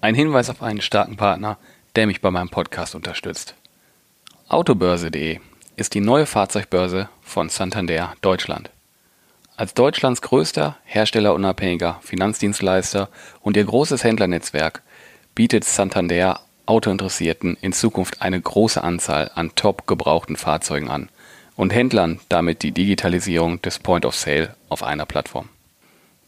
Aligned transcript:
ein 0.00 0.14
Hinweis 0.14 0.50
auf 0.50 0.62
einen 0.62 0.80
starken 0.80 1.16
Partner, 1.16 1.58
der 1.96 2.06
mich 2.06 2.20
bei 2.20 2.30
meinem 2.30 2.48
Podcast 2.48 2.94
unterstützt. 2.94 3.54
Autobörse.de 4.48 5.38
ist 5.76 5.94
die 5.94 6.00
neue 6.00 6.26
Fahrzeugbörse 6.26 7.08
von 7.22 7.48
Santander 7.48 8.14
Deutschland. 8.20 8.70
Als 9.56 9.74
Deutschlands 9.74 10.22
größter 10.22 10.76
herstellerunabhängiger 10.84 11.98
Finanzdienstleister 12.02 13.08
und 13.42 13.56
ihr 13.56 13.64
großes 13.64 14.04
Händlernetzwerk 14.04 14.82
bietet 15.34 15.64
Santander 15.64 16.40
Autointeressierten 16.66 17.56
in 17.60 17.72
Zukunft 17.72 18.22
eine 18.22 18.40
große 18.40 18.82
Anzahl 18.82 19.30
an 19.34 19.52
top 19.56 19.86
gebrauchten 19.86 20.36
Fahrzeugen 20.36 20.88
an 20.88 21.08
und 21.56 21.74
Händlern 21.74 22.20
damit 22.28 22.62
die 22.62 22.72
Digitalisierung 22.72 23.60
des 23.60 23.78
Point 23.80 24.06
of 24.06 24.14
Sale 24.14 24.56
auf 24.68 24.82
einer 24.82 25.04
Plattform. 25.04 25.48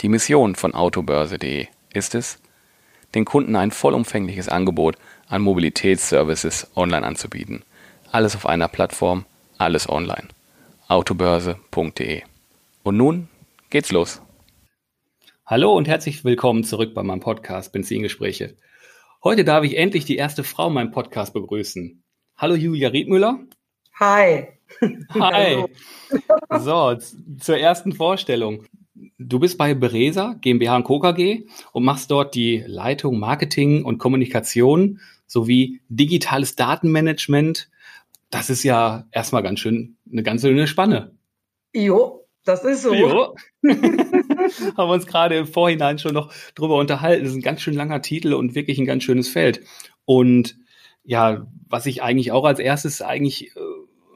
Die 0.03 0.09
Mission 0.09 0.55
von 0.55 0.75
Autobörse.de 0.75 1.69
ist 1.95 2.15
es, 2.15 2.39
den 3.15 3.25
Kunden 3.25 3.57
ein 3.57 3.71
vollumfängliches 3.71 4.49
Angebot 4.49 4.97
an 5.29 5.43
Mobilitätsservices 5.43 6.71
online 6.75 7.07
anzubieten. 7.07 7.65
Alles 8.11 8.37
auf 8.37 8.47
einer 8.47 8.69
Plattform, 8.69 9.25
alles 9.59 9.89
online. 9.89 10.29
Autobörse.de. 10.89 12.23
Und 12.83 12.97
nun 12.97 13.29
geht's 13.71 13.93
los. 13.93 14.21
Hallo 15.47 15.75
und 15.77 15.89
herzlich 15.89 16.25
willkommen 16.25 16.65
zurück 16.65 16.95
bei 16.95 17.03
meinem 17.03 17.21
Podcast 17.21 17.73
Benzingespräche. 17.73 18.57
Heute 19.25 19.45
darf 19.45 19.65
ich 19.65 19.77
endlich 19.77 20.05
die 20.05 20.17
erste 20.17 20.45
Frau 20.45 20.69
in 20.69 20.75
meinem 20.75 20.91
Podcast 20.91 21.33
begrüßen. 21.33 22.03
Hallo 22.37 22.55
Julia 22.55 22.89
Riedmüller. 22.89 23.41
Hi. 24.01 24.49
Hi. 25.15 25.65
So, 26.59 26.97
zur 27.39 27.59
ersten 27.59 27.93
Vorstellung. 27.93 28.65
Du 29.29 29.39
bist 29.39 29.59
bei 29.59 29.75
Beresa 29.75 30.37
GmbH 30.41 30.77
und 30.77 30.85
Co. 30.85 31.01
KG 31.01 31.45
und 31.73 31.85
machst 31.85 32.11
dort 32.11 32.35
die 32.35 32.65
Leitung 32.67 33.19
Marketing 33.19 33.85
und 33.85 33.99
Kommunikation 33.99 35.01
sowie 35.27 35.81
digitales 35.89 36.57
Datenmanagement. 36.57 37.71
Das 38.31 38.51
ist 38.51 38.63
ja 38.63 39.07
erstmal 39.11 39.43
ganz 39.43 39.61
schön 39.61 39.97
eine 40.11 40.23
ganz 40.23 40.43
schöne 40.43 40.67
Spanne. 40.67 41.13
Jo, 41.75 42.27
das 42.45 42.65
ist 42.65 42.83
so. 42.83 42.95
Jo. 42.95 43.35
Haben 43.63 44.89
wir 44.89 44.95
uns 44.95 45.07
gerade 45.07 45.37
im 45.37 45.47
Vorhinein 45.47 45.99
schon 45.99 46.15
noch 46.15 46.33
drüber 46.55 46.77
unterhalten. 46.77 47.25
Das 47.25 47.33
ist 47.33 47.39
ein 47.39 47.43
ganz 47.43 47.63
schön 47.63 47.75
langer 47.75 48.03
Titel 48.03 48.35
und 48.35 48.55
wirklich 48.55 48.79
ein 48.79 48.87
ganz 48.87 49.05
schönes 49.05 49.29
Feld. 49.29 49.63
Und 50.05 50.57
ja, 51.05 51.47
was 51.69 51.87
ich 51.87 52.03
eigentlich 52.03 52.33
auch 52.33 52.45
als 52.45 52.59
erstes 52.59 53.03
eigentlich 53.03 53.57
äh, 53.57 53.61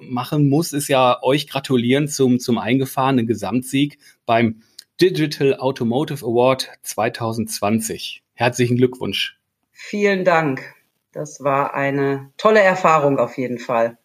machen 0.00 0.48
muss, 0.48 0.72
ist 0.72 0.88
ja 0.88 1.22
euch 1.22 1.46
gratulieren 1.46 2.08
zum, 2.08 2.38
zum 2.38 2.58
eingefahrenen 2.58 3.26
Gesamtsieg 3.26 3.98
beim 4.24 4.62
Digital 5.00 5.56
Automotive 5.56 6.24
Award 6.24 6.70
2020. 6.82 8.22
Herzlichen 8.32 8.78
Glückwunsch. 8.78 9.38
Vielen 9.70 10.24
Dank. 10.24 10.74
Das 11.12 11.44
war 11.44 11.74
eine 11.74 12.30
tolle 12.38 12.60
Erfahrung 12.60 13.18
auf 13.18 13.36
jeden 13.36 13.58
Fall. 13.58 13.98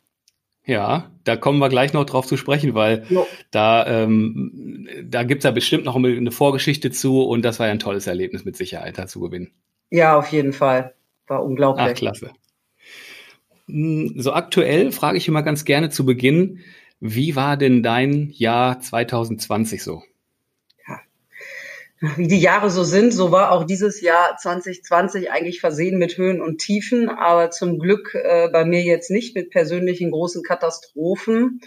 Ja, 0.66 1.10
da 1.24 1.38
kommen 1.38 1.60
wir 1.60 1.70
gleich 1.70 1.94
noch 1.94 2.06
drauf 2.06 2.28
zu 2.28 2.36
sprechen, 2.36 2.76
weil 2.76 3.06
jo. 3.10 3.26
da, 3.52 3.88
ähm, 3.88 4.88
da 5.04 5.24
gibt's 5.24 5.46
ja 5.46 5.52
bestimmt 5.52 5.86
noch 5.86 5.96
eine 5.96 6.32
Vorgeschichte 6.32 6.92
zu 6.92 7.24
und 7.24 7.44
das 7.44 7.60
war 7.60 7.68
ja 7.68 7.72
ein 7.72 7.80
tolles 7.80 8.06
Erlebnis 8.06 8.44
mit 8.44 8.58
Sicherheit 8.58 8.98
da 8.98 9.08
zu 9.08 9.22
gewinnen. 9.22 9.52
Ja, 9.90 10.18
auf 10.18 10.28
jeden 10.28 10.52
Fall. 10.52 10.94
War 11.28 11.44
unglaublich. 11.44 11.88
Ach, 11.90 11.94
klasse. 11.94 12.32
Hm, 13.68 14.16
so 14.18 14.34
aktuell 14.34 14.92
frage 14.92 15.18
ich 15.18 15.28
immer 15.30 15.42
ganz 15.42 15.64
gerne 15.64 15.90
zu 15.90 16.06
Beginn, 16.06 16.60
wie 17.00 17.38
war 17.38 17.56
denn 17.56 17.82
dein 17.82 18.30
Jahr 18.32 18.82
2020 18.82 19.82
so? 19.82 20.04
Wie 22.02 22.28
die 22.28 22.40
Jahre 22.40 22.72
so 22.72 22.84
sind, 22.84 23.14
so 23.14 23.32
war 23.32 23.52
auch 23.52 23.64
dieses 23.64 24.02
Jahr 24.02 24.36
2020 24.36 25.32
eigentlich 25.32 25.60
versehen 25.60 26.00
mit 26.00 26.18
Höhen 26.18 26.42
und 26.42 26.58
Tiefen, 26.58 27.10
aber 27.10 27.52
zum 27.52 27.78
Glück 27.78 28.16
äh, 28.16 28.50
bei 28.52 28.66
mir 28.66 28.82
jetzt 28.82 29.12
nicht 29.12 29.36
mit 29.36 29.52
persönlichen 29.52 30.10
großen 30.10 30.42
Katastrophen. 30.42 31.62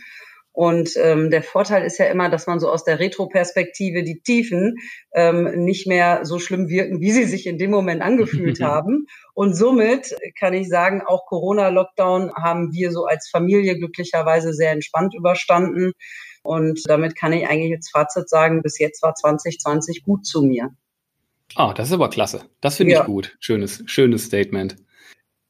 Und 0.50 0.96
ähm, 0.96 1.30
der 1.30 1.42
Vorteil 1.42 1.84
ist 1.84 1.98
ja 1.98 2.06
immer, 2.06 2.28
dass 2.28 2.46
man 2.46 2.60
so 2.60 2.68
aus 2.68 2.84
der 2.84 3.00
Retro-Perspektive 3.00 4.04
die 4.04 4.20
Tiefen 4.20 4.76
ähm, 5.12 5.64
nicht 5.64 5.86
mehr 5.86 6.24
so 6.24 6.38
schlimm 6.38 6.68
wirken, 6.68 7.00
wie 7.00 7.10
sie 7.10 7.24
sich 7.24 7.46
in 7.46 7.58
dem 7.58 7.70
Moment 7.70 8.02
angefühlt 8.02 8.60
haben. 8.62 9.06
Und 9.34 9.54
somit 9.54 10.16
kann 10.38 10.54
ich 10.54 10.68
sagen, 10.68 11.02
auch 11.04 11.26
Corona-Lockdown 11.26 12.34
haben 12.34 12.72
wir 12.72 12.92
so 12.92 13.04
als 13.04 13.28
Familie 13.28 13.76
glücklicherweise 13.76 14.52
sehr 14.52 14.70
entspannt 14.70 15.14
überstanden. 15.14 15.92
Und 16.44 16.80
damit 16.86 17.16
kann 17.16 17.32
ich 17.32 17.48
eigentlich 17.48 17.70
jetzt 17.70 17.90
Fazit 17.90 18.28
sagen, 18.28 18.62
bis 18.62 18.78
jetzt 18.78 19.02
war 19.02 19.14
2020 19.14 20.04
gut 20.04 20.26
zu 20.26 20.42
mir. 20.42 20.70
Ah, 21.56 21.72
das 21.72 21.88
ist 21.88 21.94
aber 21.94 22.10
klasse. 22.10 22.42
Das 22.60 22.76
finde 22.76 22.92
ja. 22.92 23.00
ich 23.00 23.06
gut. 23.06 23.36
Schönes, 23.40 23.82
schönes 23.86 24.24
Statement. 24.24 24.76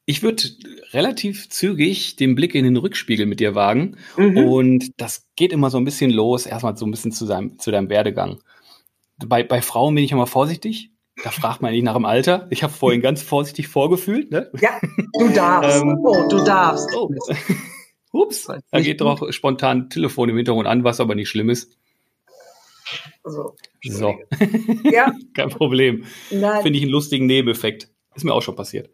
Ich 0.07 0.23
würde 0.23 0.45
relativ 0.93 1.49
zügig 1.49 2.17
den 2.17 2.35
Blick 2.35 2.55
in 2.55 2.65
den 2.65 2.77
Rückspiegel 2.77 3.27
mit 3.27 3.41
dir 3.41 3.55
wagen. 3.55 3.97
Mhm. 4.17 4.37
Und 4.37 5.01
das 5.01 5.27
geht 5.35 5.53
immer 5.53 5.71
so 5.71 5.79
ein 5.79 5.85
bisschen 5.85 6.11
los, 6.11 6.47
erstmal 6.47 6.77
so 6.77 6.87
ein 6.87 6.91
bisschen 6.91 7.11
zu, 7.13 7.27
seinem, 7.27 7.59
zu 7.59 7.71
deinem 7.71 7.89
Werdegang. 7.89 8.39
Bei, 9.27 9.43
bei 9.43 9.63
Frauen 9.63 9.95
bin 9.95 10.05
ich 10.05 10.13
immer 10.13 10.27
vorsichtig. 10.27 10.91
Da 11.23 11.31
fragt 11.31 11.63
man 11.63 11.73
nicht 11.73 11.85
nach 11.85 11.95
dem 11.95 12.05
Alter. 12.05 12.47
Ich 12.51 12.63
habe 12.63 12.73
vorhin 12.73 13.01
ganz 13.01 13.23
vorsichtig 13.23 13.69
vorgefühlt. 13.69 14.31
Ne? 14.31 14.51
Ja, 14.61 14.81
du 15.19 15.29
darfst. 15.29 15.83
ähm, 15.83 15.99
oh, 16.03 16.29
du 16.29 16.45
darfst. 16.45 16.89
Oh. 16.97 17.09
Ups, 18.15 18.49
da 18.71 18.81
geht 18.81 19.01
doch 19.01 19.33
spontan 19.33 19.91
Telefon 19.91 20.29
im 20.29 20.37
Hintergrund 20.37 20.69
an, 20.69 20.85
was 20.85 21.01
aber 21.01 21.15
nicht 21.15 21.29
schlimm 21.29 21.51
ist. 21.51 21.77
So. 23.25 23.57
so. 23.83 24.15
Ja. 24.85 25.13
Kein 25.35 25.49
Problem. 25.49 26.05
Finde 26.29 26.71
ich 26.71 26.83
einen 26.83 26.91
lustigen 26.91 27.27
Nebeneffekt. 27.27 27.89
Ist 28.15 28.25
mir 28.25 28.33
auch 28.33 28.43
schon 28.43 28.57
passiert. 28.57 28.91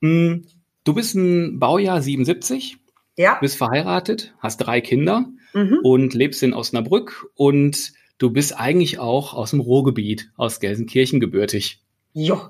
Hm, 0.00 0.46
du 0.84 0.94
bist 0.94 1.14
ein 1.14 1.58
Baujahr 1.58 2.00
77. 2.00 2.78
Ja. 3.16 3.38
Bist 3.40 3.56
verheiratet, 3.56 4.34
hast 4.38 4.58
drei 4.58 4.80
Kinder 4.80 5.26
mhm. 5.54 5.80
und 5.82 6.14
lebst 6.14 6.42
in 6.42 6.52
Osnabrück 6.52 7.26
und 7.34 7.92
du 8.18 8.30
bist 8.30 8.58
eigentlich 8.58 8.98
auch 8.98 9.32
aus 9.32 9.50
dem 9.50 9.60
Ruhrgebiet, 9.60 10.30
aus 10.36 10.60
Gelsenkirchen 10.60 11.18
gebürtig. 11.18 11.82
Jo. 12.12 12.48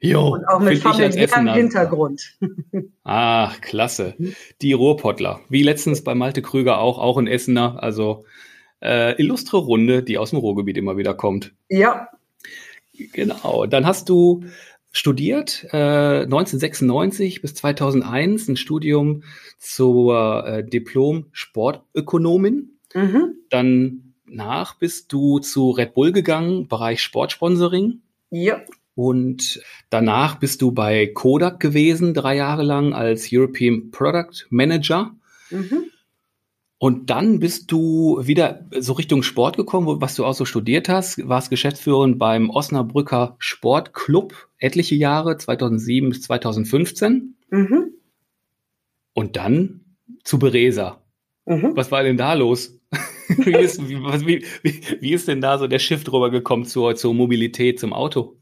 Jo, 0.00 0.34
und 0.34 0.46
auch 0.46 0.60
mit 0.60 0.78
familiärem 0.78 1.48
Hintergrund. 1.48 2.36
Ach, 3.04 3.60
klasse. 3.60 4.14
Die 4.60 4.72
Ruhrpottler. 4.72 5.40
Wie 5.48 5.62
letztens 5.62 6.04
bei 6.04 6.14
Malte 6.14 6.42
Krüger 6.42 6.80
auch, 6.80 6.98
auch 6.98 7.16
ein 7.16 7.26
Essener. 7.26 7.82
Also 7.82 8.24
äh, 8.82 9.20
illustre 9.20 9.56
Runde, 9.56 10.02
die 10.02 10.18
aus 10.18 10.30
dem 10.30 10.38
Ruhrgebiet 10.38 10.76
immer 10.76 10.96
wieder 10.96 11.14
kommt. 11.14 11.52
Ja. 11.68 12.08
Genau. 13.12 13.66
Dann 13.66 13.86
hast 13.86 14.08
du 14.08 14.44
studiert, 14.92 15.66
äh, 15.72 16.22
1996 16.22 17.42
bis 17.42 17.54
2001, 17.54 18.48
ein 18.48 18.56
Studium 18.56 19.24
zur 19.58 20.46
äh, 20.46 20.64
Diplom-Sportökonomin. 20.64 22.78
Mhm. 22.94 23.34
Dann 23.50 24.14
nach 24.26 24.78
bist 24.78 25.12
du 25.12 25.38
zu 25.38 25.70
Red 25.70 25.94
Bull 25.94 26.12
gegangen, 26.12 26.68
Bereich 26.68 27.02
Sportsponsoring. 27.02 28.00
Ja. 28.30 28.60
Und 28.96 29.60
danach 29.90 30.36
bist 30.36 30.62
du 30.62 30.72
bei 30.72 31.06
Kodak 31.06 31.60
gewesen, 31.60 32.14
drei 32.14 32.36
Jahre 32.36 32.62
lang 32.62 32.94
als 32.94 33.28
European 33.30 33.90
Product 33.90 34.46
Manager. 34.48 35.14
Mhm. 35.50 35.84
Und 36.78 37.10
dann 37.10 37.38
bist 37.38 37.70
du 37.70 38.20
wieder 38.22 38.66
so 38.78 38.94
Richtung 38.94 39.22
Sport 39.22 39.58
gekommen, 39.58 40.00
was 40.00 40.14
du 40.14 40.24
auch 40.24 40.32
so 40.32 40.46
studiert 40.46 40.88
hast, 40.88 41.28
warst 41.28 41.50
Geschäftsführerin 41.50 42.16
beim 42.16 42.48
Osnabrücker 42.48 43.36
Sportclub 43.38 44.48
etliche 44.58 44.94
Jahre, 44.94 45.36
2007 45.36 46.08
bis 46.08 46.22
2015. 46.22 47.36
Mhm. 47.50 47.92
Und 49.12 49.36
dann 49.36 49.82
zu 50.24 50.38
Beresa. 50.38 51.02
Mhm. 51.44 51.72
Was 51.74 51.90
war 51.90 52.02
denn 52.02 52.16
da 52.16 52.32
los? 52.32 52.80
wie, 53.28 53.52
ist, 53.52 53.86
wie, 53.88 53.98
wie, 53.98 54.44
wie, 55.00 55.12
ist 55.12 55.28
denn 55.28 55.42
da 55.42 55.58
so 55.58 55.66
der 55.66 55.80
Shift 55.80 56.08
drüber 56.08 56.30
gekommen 56.30 56.64
zur, 56.64 56.96
zur 56.96 57.12
Mobilität, 57.12 57.78
zum 57.78 57.92
Auto? 57.92 58.38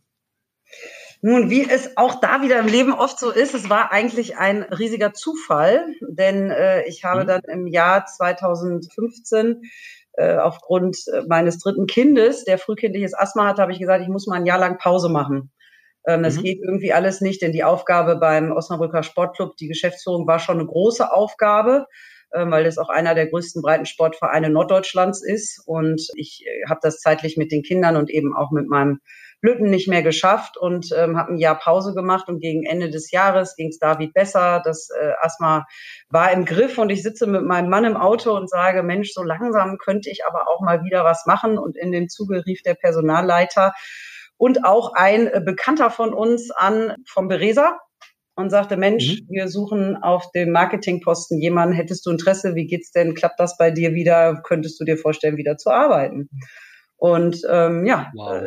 Nun, 1.27 1.49
wie 1.49 1.67
es 1.67 1.97
auch 1.97 2.21
da 2.21 2.43
wieder 2.43 2.59
im 2.59 2.67
Leben 2.67 2.93
oft 2.93 3.19
so 3.19 3.31
ist, 3.31 3.55
es 3.55 3.71
war 3.71 3.91
eigentlich 3.91 4.37
ein 4.37 4.63
riesiger 4.63 5.15
Zufall, 5.15 5.87
denn 6.07 6.51
äh, 6.51 6.87
ich 6.87 7.03
habe 7.03 7.23
mhm. 7.23 7.27
dann 7.27 7.41
im 7.49 7.67
Jahr 7.67 8.05
2015 8.05 9.63
äh, 10.19 10.37
aufgrund 10.37 10.99
äh, 11.11 11.23
meines 11.27 11.61
dritten 11.61 11.87
Kindes, 11.87 12.45
der 12.45 12.59
frühkindliches 12.59 13.15
Asthma 13.15 13.47
hatte, 13.47 13.63
habe 13.63 13.73
ich 13.73 13.79
gesagt, 13.79 14.03
ich 14.03 14.11
muss 14.11 14.27
mal 14.27 14.37
ein 14.37 14.45
Jahr 14.45 14.59
lang 14.59 14.77
Pause 14.77 15.09
machen. 15.09 15.51
Ähm, 16.07 16.19
mhm. 16.19 16.25
Es 16.27 16.43
geht 16.43 16.61
irgendwie 16.63 16.93
alles 16.93 17.23
nicht, 17.23 17.41
denn 17.41 17.53
die 17.53 17.65
Aufgabe 17.65 18.17
beim 18.17 18.53
Osnabrücker 18.53 19.03
Sportclub, 19.03 19.57
die 19.57 19.69
Geschäftsführung 19.69 20.27
war 20.27 20.41
schon 20.41 20.59
eine 20.59 20.67
große 20.67 21.11
Aufgabe, 21.11 21.87
äh, 22.33 22.45
weil 22.51 22.65
das 22.65 22.77
auch 22.77 22.91
einer 22.91 23.15
der 23.15 23.29
größten 23.29 23.63
Breitensportvereine 23.63 24.51
Norddeutschlands 24.51 25.25
ist. 25.25 25.63
Und 25.65 26.07
ich 26.17 26.45
äh, 26.47 26.69
habe 26.69 26.81
das 26.83 27.01
zeitlich 27.01 27.39
mit 27.39 27.51
den 27.51 27.63
Kindern 27.63 27.97
und 27.97 28.11
eben 28.11 28.37
auch 28.37 28.51
mit 28.51 28.69
meinem 28.69 29.01
Lütten 29.45 29.69
nicht 29.69 29.89
mehr 29.89 30.03
geschafft 30.03 30.57
und 30.57 30.91
ähm, 30.97 31.19
habe 31.19 31.35
ein 31.35 31.37
Jahr 31.37 31.59
Pause 31.59 31.93
gemacht 31.95 32.29
und 32.29 32.41
gegen 32.41 32.65
Ende 32.65 32.89
des 32.89 33.11
Jahres 33.11 33.57
ging 33.57 33.69
es 33.69 33.79
David 33.79 34.15
besser. 34.15 34.63
Das 34.65 34.89
äh, 34.91 35.13
Asthma 35.21 35.67
war 36.09 36.33
im 36.33 36.47
Griff 36.47 36.79
und 36.79 36.89
ich 36.89 37.03
sitze 37.03 37.27
mit 37.27 37.43
meinem 37.43 37.69
Mann 37.69 37.85
im 37.85 37.97
Auto 37.97 38.35
und 38.35 38.49
sage, 38.49 38.83
Mensch, 38.83 39.13
so 39.13 39.23
langsam 39.23 39.77
könnte 39.77 40.11
ich 40.11 40.25
aber 40.27 40.49
auch 40.49 40.63
mal 40.63 40.83
wieder 40.83 41.05
was 41.05 41.27
machen. 41.27 41.59
Und 41.59 41.77
in 41.77 41.93
dem 41.93 42.09
Zuge 42.09 42.47
rief 42.47 42.63
der 42.63 42.75
Personalleiter 42.75 43.75
und 44.39 44.65
auch 44.65 44.95
ein 44.95 45.27
äh, 45.27 45.43
Bekannter 45.45 45.91
von 45.91 46.15
uns 46.15 46.51
an 46.51 46.95
vom 47.07 47.29
Beresa 47.29 47.79
und 48.37 48.49
sagte, 48.49 48.79
Mensch, 48.79 49.21
mhm. 49.21 49.27
wir 49.29 49.49
suchen 49.49 49.97
auf 50.03 50.31
dem 50.33 50.53
Marketingposten 50.53 51.39
jemanden, 51.39 51.75
hättest 51.75 52.07
du 52.07 52.11
Interesse, 52.11 52.55
wie 52.55 52.67
geht's 52.67 52.93
denn, 52.93 53.15
klappt 53.15 53.39
das 53.39 53.59
bei 53.59 53.71
dir 53.71 53.93
wieder, 53.93 54.41
könntest 54.43 54.81
du 54.81 54.85
dir 54.85 54.97
vorstellen, 54.97 55.37
wieder 55.37 55.59
zu 55.59 55.71
arbeiten? 55.71 56.31
Und 56.97 57.43
ähm, 57.51 57.85
ja, 57.85 58.11
wow. 58.15 58.45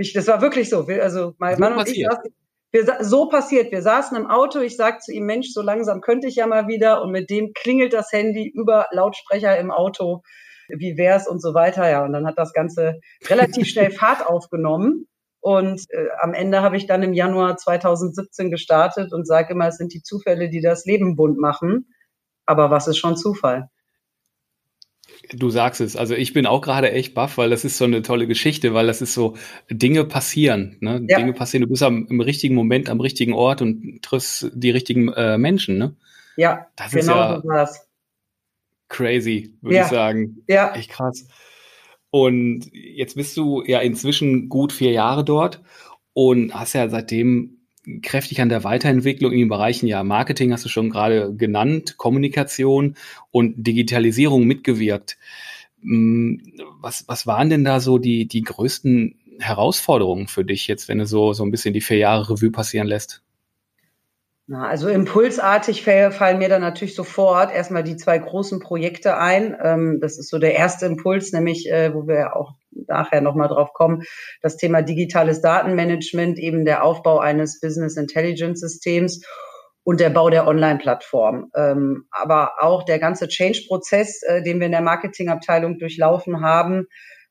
Ich, 0.00 0.14
das 0.14 0.26
war 0.28 0.40
wirklich 0.40 0.70
so. 0.70 0.88
Wir, 0.88 1.02
also 1.02 1.34
mein 1.36 1.56
so 1.56 1.60
Mann 1.60 1.76
und 1.76 1.86
ich 1.86 2.06
saßen, 2.06 2.34
wir, 2.72 3.04
so 3.04 3.28
passiert. 3.28 3.70
Wir 3.70 3.82
saßen 3.82 4.16
im 4.16 4.30
Auto. 4.30 4.60
Ich 4.60 4.76
sagte 4.76 5.04
zu 5.04 5.12
ihm, 5.12 5.26
Mensch, 5.26 5.48
so 5.52 5.60
langsam 5.60 6.00
könnte 6.00 6.26
ich 6.26 6.36
ja 6.36 6.46
mal 6.46 6.68
wieder. 6.68 7.02
Und 7.02 7.10
mit 7.10 7.28
dem 7.28 7.52
klingelt 7.52 7.92
das 7.92 8.10
Handy 8.10 8.48
über 8.48 8.86
Lautsprecher 8.92 9.58
im 9.58 9.70
Auto. 9.70 10.22
Wie 10.68 10.96
wär's 10.96 11.28
und 11.28 11.42
so 11.42 11.52
weiter. 11.52 11.86
Ja, 11.90 12.02
und 12.02 12.14
dann 12.14 12.26
hat 12.26 12.38
das 12.38 12.54
Ganze 12.54 13.00
relativ 13.28 13.66
schnell 13.68 13.90
Fahrt 13.90 14.26
aufgenommen. 14.26 15.06
Und 15.40 15.82
äh, 15.90 16.06
am 16.18 16.32
Ende 16.32 16.62
habe 16.62 16.78
ich 16.78 16.86
dann 16.86 17.02
im 17.02 17.12
Januar 17.12 17.58
2017 17.58 18.50
gestartet 18.50 19.12
und 19.12 19.26
sage 19.26 19.52
immer, 19.52 19.68
es 19.68 19.76
sind 19.76 19.92
die 19.92 20.02
Zufälle, 20.02 20.48
die 20.48 20.62
das 20.62 20.86
Leben 20.86 21.14
bunt 21.14 21.38
machen. 21.38 21.92
Aber 22.46 22.70
was 22.70 22.88
ist 22.88 22.96
schon 22.96 23.18
Zufall? 23.18 23.68
Du 25.32 25.50
sagst 25.50 25.80
es. 25.80 25.96
Also 25.96 26.14
ich 26.14 26.32
bin 26.32 26.46
auch 26.46 26.60
gerade 26.60 26.92
echt 26.92 27.14
baff, 27.14 27.38
weil 27.38 27.50
das 27.50 27.64
ist 27.64 27.78
so 27.78 27.84
eine 27.84 28.02
tolle 28.02 28.26
Geschichte, 28.26 28.74
weil 28.74 28.86
das 28.86 29.02
ist 29.02 29.14
so, 29.14 29.36
Dinge 29.70 30.04
passieren. 30.04 30.76
Ne? 30.80 31.04
Ja. 31.08 31.18
Dinge 31.18 31.32
passieren. 31.32 31.62
Du 31.62 31.68
bist 31.68 31.82
am, 31.82 32.06
im 32.08 32.20
richtigen 32.20 32.54
Moment 32.54 32.88
am 32.88 33.00
richtigen 33.00 33.32
Ort 33.32 33.62
und 33.62 34.02
triffst 34.02 34.50
die 34.54 34.70
richtigen 34.70 35.12
äh, 35.12 35.38
Menschen. 35.38 35.78
Ne? 35.78 35.94
Ja, 36.36 36.66
das 36.76 36.92
genau 36.92 37.00
ist 37.00 37.08
ja 37.08 37.40
so 37.42 37.48
war's. 37.48 37.86
Crazy, 38.88 39.54
würde 39.60 39.76
ja. 39.76 39.84
ich 39.84 39.88
sagen. 39.88 40.42
Ja. 40.48 40.74
Echt 40.74 40.90
krass. 40.90 41.28
Und 42.10 42.70
jetzt 42.72 43.14
bist 43.14 43.36
du 43.36 43.62
ja 43.64 43.78
inzwischen 43.80 44.48
gut 44.48 44.72
vier 44.72 44.90
Jahre 44.90 45.24
dort 45.24 45.60
und 46.12 46.54
hast 46.54 46.72
ja 46.72 46.88
seitdem 46.88 47.59
kräftig 48.02 48.40
an 48.40 48.48
der 48.48 48.64
Weiterentwicklung 48.64 49.32
in 49.32 49.40
den 49.40 49.48
Bereichen 49.48 49.86
ja 49.86 50.02
Marketing 50.02 50.52
hast 50.52 50.64
du 50.64 50.68
schon 50.68 50.90
gerade 50.90 51.34
genannt, 51.34 51.96
Kommunikation 51.96 52.96
und 53.30 53.54
Digitalisierung 53.56 54.44
mitgewirkt. 54.44 55.18
Hm, 55.82 56.42
was, 56.80 57.04
was 57.08 57.26
waren 57.26 57.50
denn 57.50 57.64
da 57.64 57.80
so 57.80 57.98
die, 57.98 58.26
die 58.26 58.42
größten 58.42 59.16
Herausforderungen 59.38 60.28
für 60.28 60.44
dich 60.44 60.66
jetzt, 60.68 60.88
wenn 60.88 60.98
du 60.98 61.06
so, 61.06 61.32
so 61.32 61.44
ein 61.44 61.50
bisschen 61.50 61.74
die 61.74 61.80
vier 61.80 61.98
Jahre 61.98 62.30
Revue 62.30 62.50
passieren 62.50 62.86
lässt? 62.86 63.22
Na, 64.46 64.66
also 64.66 64.88
impulsartig 64.88 65.84
fallen 65.84 66.38
mir 66.38 66.48
dann 66.48 66.60
natürlich 66.60 66.96
sofort 66.96 67.54
erstmal 67.54 67.84
die 67.84 67.96
zwei 67.96 68.18
großen 68.18 68.58
Projekte 68.58 69.16
ein. 69.16 69.56
Ähm, 69.62 69.98
das 70.00 70.18
ist 70.18 70.28
so 70.28 70.40
der 70.40 70.56
erste 70.56 70.86
Impuls, 70.86 71.32
nämlich, 71.32 71.70
äh, 71.70 71.94
wo 71.94 72.08
wir 72.08 72.34
auch 72.34 72.54
nachher 72.72 73.20
nochmal 73.20 73.48
drauf 73.48 73.72
kommen, 73.72 74.02
das 74.42 74.56
Thema 74.56 74.82
digitales 74.82 75.40
Datenmanagement, 75.40 76.38
eben 76.38 76.64
der 76.64 76.84
Aufbau 76.84 77.18
eines 77.18 77.60
Business 77.60 77.96
Intelligence 77.96 78.60
Systems 78.60 79.24
und 79.82 80.00
der 80.00 80.10
Bau 80.10 80.30
der 80.30 80.46
Online-Plattform. 80.46 81.50
Ähm, 81.54 82.04
aber 82.10 82.52
auch 82.60 82.84
der 82.84 82.98
ganze 82.98 83.28
Change-Prozess, 83.28 84.22
äh, 84.22 84.42
den 84.42 84.60
wir 84.60 84.66
in 84.66 84.72
der 84.72 84.82
Marketingabteilung 84.82 85.78
durchlaufen 85.78 86.42
haben 86.42 86.86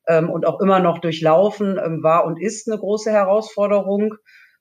ähm, 0.07 0.29
und 0.29 0.45
auch 0.45 0.59
immer 0.59 0.79
noch 0.79 0.99
durchlaufen, 0.99 1.77
war 2.03 2.25
und 2.25 2.41
ist 2.41 2.67
eine 2.67 2.79
große 2.79 3.11
Herausforderung. 3.11 4.15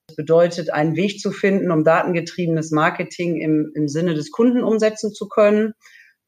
Das 0.07 0.15
bedeutet, 0.15 0.71
einen 0.71 0.95
Weg 0.95 1.19
zu 1.19 1.31
finden, 1.31 1.71
um 1.71 1.83
datengetriebenes 1.83 2.71
Marketing 2.71 3.39
im, 3.41 3.71
im 3.75 3.87
Sinne 3.87 4.15
des 4.15 4.31
Kunden 4.31 4.63
umsetzen 4.63 5.11
zu 5.13 5.27
können. 5.27 5.73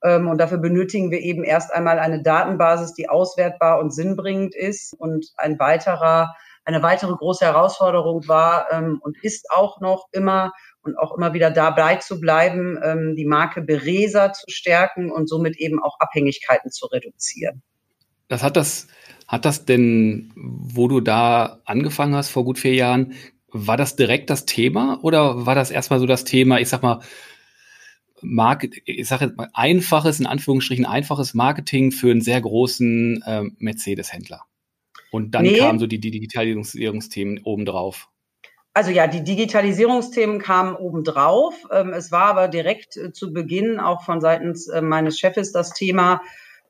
Ähm, 0.03 0.27
und 0.27 0.38
dafür 0.39 0.57
benötigen 0.57 1.12
wir 1.12 1.19
eben 1.19 1.44
erst 1.44 1.74
einmal 1.74 2.00
eine 2.00 2.21
Datenbasis, 2.21 2.94
die 2.94 3.09
auswertbar 3.09 3.80
und 3.80 3.94
sinnbringend 3.94 4.56
ist. 4.56 4.94
Und 4.98 5.27
ein 5.38 5.59
weiterer, 5.59 6.36
eine 6.65 6.83
weitere 6.83 7.13
große 7.13 7.45
Herausforderung 7.45 8.27
war 8.27 8.68
ähm, 8.71 9.00
und 9.01 9.21
ist 9.24 9.48
auch 9.51 9.80
noch 9.81 10.07
immer 10.12 10.51
und 10.83 10.98
auch 10.98 11.15
immer 11.15 11.33
wieder 11.33 11.51
dabei 11.51 11.98
zu 11.98 12.19
bleiben, 12.19 12.80
ähm, 12.83 13.15
die 13.15 13.25
Marke 13.25 13.62
Beresa 13.62 14.33
zu 14.33 14.45
stärken 14.50 15.12
und 15.12 15.30
somit 15.30 15.57
eben 15.57 15.81
auch 15.81 16.00
Abhängigkeiten 16.00 16.71
zu 16.71 16.88
reduzieren. 16.88 17.62
Das 18.27 18.44
hat 18.44 18.56
das, 18.56 18.88
hat 19.27 19.45
das 19.45 19.65
denn, 19.65 20.31
wo 20.36 20.88
du 20.88 21.01
da 21.01 21.59
angefangen 21.65 22.15
hast 22.15 22.30
vor 22.30 22.45
gut 22.45 22.57
vier 22.57 22.74
Jahren, 22.74 23.13
war 23.51 23.77
das 23.77 23.95
direkt 23.95 24.30
das 24.30 24.45
Thema 24.45 25.00
oder 25.01 25.45
war 25.45 25.56
das 25.56 25.71
erstmal 25.71 26.00
so 26.00 26.06
das 26.06 26.24
Thema, 26.24 26.59
ich 26.59 26.69
sag 26.69 26.81
mal, 26.81 27.01
Market, 28.21 28.75
ich 28.85 29.07
sage 29.07 29.25
jetzt 29.25 29.38
mal 29.38 29.50
einfaches, 29.53 30.19
in 30.19 30.25
Anführungsstrichen 30.25 30.85
einfaches 30.85 31.33
Marketing 31.33 31.91
für 31.91 32.12
einen 32.12 32.21
sehr 32.21 32.41
großen 32.41 33.23
äh, 33.23 33.44
Mercedes-Händler. 33.57 34.44
Und 35.12 35.35
dann 35.35 35.44
nee. 35.44 35.57
kamen 35.57 35.79
so 35.79 35.88
die, 35.88 36.00
die 36.00 36.12
Digitalisierungsthemen 36.12 37.41
obendrauf. 37.44 38.07
Also 38.73 38.91
ja, 38.91 39.07
die 39.07 39.23
Digitalisierungsthemen 39.23 40.39
kamen 40.39 40.75
obendrauf. 40.75 41.68
Ähm, 41.71 41.91
es 41.91 42.12
war 42.12 42.25
aber 42.27 42.47
direkt 42.47 42.95
äh, 42.95 43.12
zu 43.12 43.33
Beginn 43.33 43.79
auch 43.79 44.03
von 44.03 44.21
seitens 44.21 44.68
äh, 44.68 44.81
meines 44.81 45.19
Chefes 45.19 45.51
das 45.51 45.73
Thema, 45.73 46.21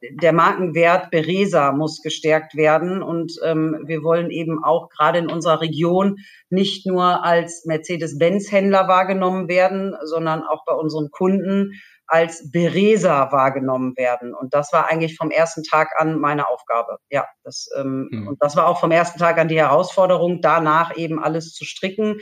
der 0.09 0.33
Markenwert 0.33 1.11
Beresa 1.11 1.71
muss 1.71 2.01
gestärkt 2.01 2.55
werden. 2.55 3.03
Und 3.03 3.33
ähm, 3.43 3.83
wir 3.85 4.03
wollen 4.03 4.31
eben 4.31 4.63
auch 4.63 4.89
gerade 4.89 5.19
in 5.19 5.31
unserer 5.31 5.61
Region 5.61 6.17
nicht 6.49 6.85
nur 6.85 7.23
als 7.23 7.65
Mercedes-Benz-Händler 7.65 8.87
wahrgenommen 8.87 9.47
werden, 9.47 9.95
sondern 10.03 10.43
auch 10.43 10.65
bei 10.65 10.73
unseren 10.73 11.11
Kunden 11.11 11.73
als 12.11 12.51
Beresa 12.51 13.31
wahrgenommen 13.31 13.95
werden. 13.95 14.33
Und 14.33 14.53
das 14.53 14.73
war 14.73 14.89
eigentlich 14.91 15.15
vom 15.15 15.31
ersten 15.31 15.63
Tag 15.63 15.91
an 15.97 16.19
meine 16.19 16.49
Aufgabe. 16.49 16.97
Ja, 17.09 17.25
das, 17.45 17.69
ähm, 17.77 18.09
mhm. 18.11 18.27
und 18.27 18.43
das 18.43 18.57
war 18.57 18.67
auch 18.67 18.81
vom 18.81 18.91
ersten 18.91 19.17
Tag 19.17 19.37
an 19.37 19.47
die 19.47 19.59
Herausforderung, 19.59 20.41
danach 20.41 20.97
eben 20.97 21.23
alles 21.23 21.53
zu 21.53 21.63
stricken, 21.63 22.17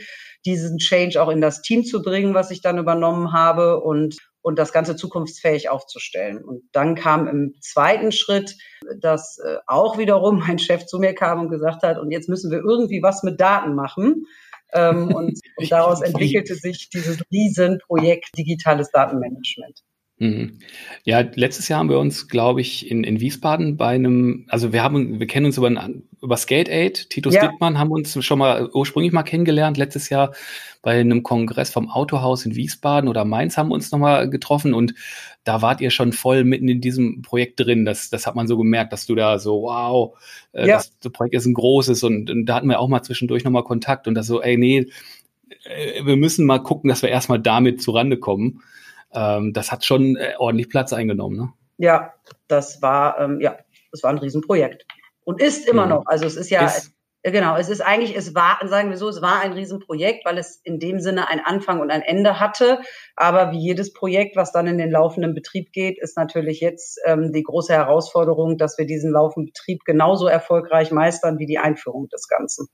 diesen 0.46 0.78
Change 0.78 1.20
auch 1.20 1.28
in 1.28 1.40
das 1.40 1.60
Team 1.62 1.84
zu 1.84 2.02
bringen, 2.02 2.34
was 2.34 2.52
ich 2.52 2.62
dann 2.62 2.78
übernommen 2.78 3.32
habe 3.32 3.80
und 3.80 4.16
und 4.42 4.58
das 4.58 4.72
Ganze 4.72 4.96
zukunftsfähig 4.96 5.68
aufzustellen. 5.68 6.42
Und 6.42 6.62
dann 6.72 6.94
kam 6.94 7.28
im 7.28 7.54
zweiten 7.60 8.12
Schritt, 8.12 8.56
dass 9.00 9.38
äh, 9.38 9.56
auch 9.66 9.98
wiederum 9.98 10.38
mein 10.46 10.58
Chef 10.58 10.86
zu 10.86 10.98
mir 10.98 11.14
kam 11.14 11.40
und 11.40 11.50
gesagt 11.50 11.82
hat, 11.82 11.98
und 11.98 12.10
jetzt 12.10 12.28
müssen 12.28 12.50
wir 12.50 12.58
irgendwie 12.58 13.02
was 13.02 13.22
mit 13.22 13.40
Daten 13.40 13.74
machen. 13.74 14.26
Ähm, 14.72 15.12
und, 15.14 15.40
und 15.56 15.72
daraus 15.72 16.00
entwickelte 16.00 16.54
sich 16.54 16.88
dieses 16.90 17.20
Riesenprojekt 17.30 18.36
digitales 18.36 18.90
Datenmanagement. 18.90 19.82
Mhm. 20.20 20.58
Ja, 21.04 21.20
letztes 21.20 21.68
Jahr 21.68 21.80
haben 21.80 21.88
wir 21.88 21.98
uns, 21.98 22.28
glaube 22.28 22.60
ich, 22.60 22.90
in, 22.90 23.04
in 23.04 23.20
Wiesbaden 23.20 23.78
bei 23.78 23.88
einem, 23.88 24.44
also 24.48 24.70
wir 24.70 24.82
haben, 24.82 25.18
wir 25.18 25.26
kennen 25.26 25.46
uns 25.46 25.56
über, 25.56 25.88
über 26.20 26.36
Skate 26.36 26.68
Aid, 26.68 27.08
Titus 27.08 27.34
ja. 27.34 27.48
Dittmann 27.48 27.78
haben 27.78 27.90
uns 27.90 28.22
schon 28.22 28.38
mal 28.38 28.68
ursprünglich 28.70 29.14
mal 29.14 29.22
kennengelernt. 29.22 29.78
Letztes 29.78 30.10
Jahr 30.10 30.34
bei 30.82 31.00
einem 31.00 31.22
Kongress 31.22 31.70
vom 31.70 31.88
Autohaus 31.88 32.44
in 32.44 32.54
Wiesbaden 32.54 33.08
oder 33.08 33.24
Mainz 33.24 33.56
haben 33.56 33.70
wir 33.70 33.74
uns 33.74 33.90
nochmal 33.92 34.28
getroffen 34.28 34.74
und 34.74 34.92
da 35.44 35.62
wart 35.62 35.80
ihr 35.80 35.88
schon 35.88 36.12
voll 36.12 36.44
mitten 36.44 36.68
in 36.68 36.82
diesem 36.82 37.22
Projekt 37.22 37.58
drin. 37.58 37.86
Das, 37.86 38.10
das 38.10 38.26
hat 38.26 38.36
man 38.36 38.46
so 38.46 38.58
gemerkt, 38.58 38.92
dass 38.92 39.06
du 39.06 39.14
da 39.14 39.38
so, 39.38 39.62
wow, 39.62 40.18
äh, 40.52 40.68
ja. 40.68 40.76
das, 40.76 40.98
das 40.98 41.12
Projekt 41.12 41.34
ist 41.34 41.46
ein 41.46 41.54
großes 41.54 42.02
und, 42.02 42.28
und 42.28 42.44
da 42.44 42.56
hatten 42.56 42.68
wir 42.68 42.78
auch 42.78 42.88
mal 42.88 43.02
zwischendurch 43.02 43.42
nochmal 43.44 43.64
Kontakt 43.64 44.06
und 44.06 44.14
das 44.14 44.26
so, 44.26 44.42
ey, 44.42 44.58
nee, 44.58 44.86
äh, 45.64 46.04
wir 46.04 46.16
müssen 46.16 46.44
mal 46.44 46.58
gucken, 46.58 46.88
dass 46.88 47.00
wir 47.00 47.08
erstmal 47.08 47.40
damit 47.40 47.80
zurande 47.80 48.18
kommen 48.18 48.60
ähm, 49.12 49.52
das 49.52 49.72
hat 49.72 49.84
schon 49.84 50.16
äh, 50.16 50.34
ordentlich 50.38 50.68
Platz 50.68 50.92
eingenommen. 50.92 51.36
Ne? 51.36 51.52
Ja, 51.78 52.14
das 52.48 52.82
war, 52.82 53.18
ähm, 53.20 53.40
ja, 53.40 53.56
das 53.90 54.02
war 54.02 54.10
ein 54.10 54.18
Riesenprojekt. 54.18 54.86
Und 55.24 55.40
ist 55.40 55.68
immer 55.68 55.84
mhm. 55.84 55.90
noch. 55.90 56.02
Also 56.06 56.26
es 56.26 56.36
ist 56.36 56.50
ja, 56.50 56.66
ist, 56.66 56.92
äh, 57.22 57.32
genau, 57.32 57.56
es 57.56 57.68
ist 57.68 57.80
eigentlich, 57.80 58.16
es 58.16 58.34
war, 58.34 58.58
sagen 58.66 58.90
wir 58.90 58.96
so, 58.96 59.08
es 59.08 59.20
war 59.20 59.40
ein 59.40 59.52
Riesenprojekt, 59.52 60.24
weil 60.24 60.38
es 60.38 60.60
in 60.64 60.78
dem 60.78 61.00
Sinne 61.00 61.28
ein 61.28 61.40
Anfang 61.40 61.80
und 61.80 61.90
ein 61.90 62.02
Ende 62.02 62.40
hatte. 62.40 62.80
Aber 63.16 63.52
wie 63.52 63.58
jedes 63.58 63.92
Projekt, 63.92 64.36
was 64.36 64.52
dann 64.52 64.66
in 64.66 64.78
den 64.78 64.90
laufenden 64.90 65.34
Betrieb 65.34 65.72
geht, 65.72 65.98
ist 66.00 66.16
natürlich 66.16 66.60
jetzt 66.60 67.00
ähm, 67.04 67.32
die 67.32 67.42
große 67.42 67.72
Herausforderung, 67.72 68.56
dass 68.56 68.78
wir 68.78 68.86
diesen 68.86 69.12
laufenden 69.12 69.52
Betrieb 69.52 69.84
genauso 69.84 70.26
erfolgreich 70.26 70.90
meistern 70.90 71.38
wie 71.38 71.46
die 71.46 71.58
Einführung 71.58 72.08
des 72.08 72.28
Ganzen. 72.28 72.68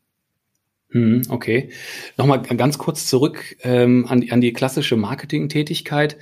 Hm, 0.96 1.22
okay. 1.28 1.68
Nochmal 2.16 2.40
ganz 2.40 2.78
kurz 2.78 3.06
zurück 3.06 3.56
ähm, 3.62 4.06
an, 4.08 4.22
die, 4.22 4.32
an 4.32 4.40
die 4.40 4.54
klassische 4.54 4.96
Marketingtätigkeit, 4.96 6.16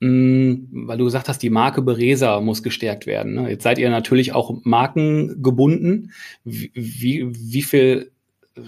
hm, 0.00 0.68
weil 0.72 0.96
du 0.96 1.04
gesagt 1.04 1.28
hast, 1.28 1.42
die 1.42 1.50
Marke 1.50 1.82
Beresa 1.82 2.40
muss 2.40 2.62
gestärkt 2.62 3.06
werden. 3.06 3.34
Ne? 3.34 3.50
Jetzt 3.50 3.62
seid 3.62 3.76
ihr 3.78 3.90
natürlich 3.90 4.32
auch 4.32 4.56
markengebunden. 4.64 6.12
Wie, 6.44 6.70
wie, 6.74 7.26
wie 7.30 7.62
viel 7.62 8.12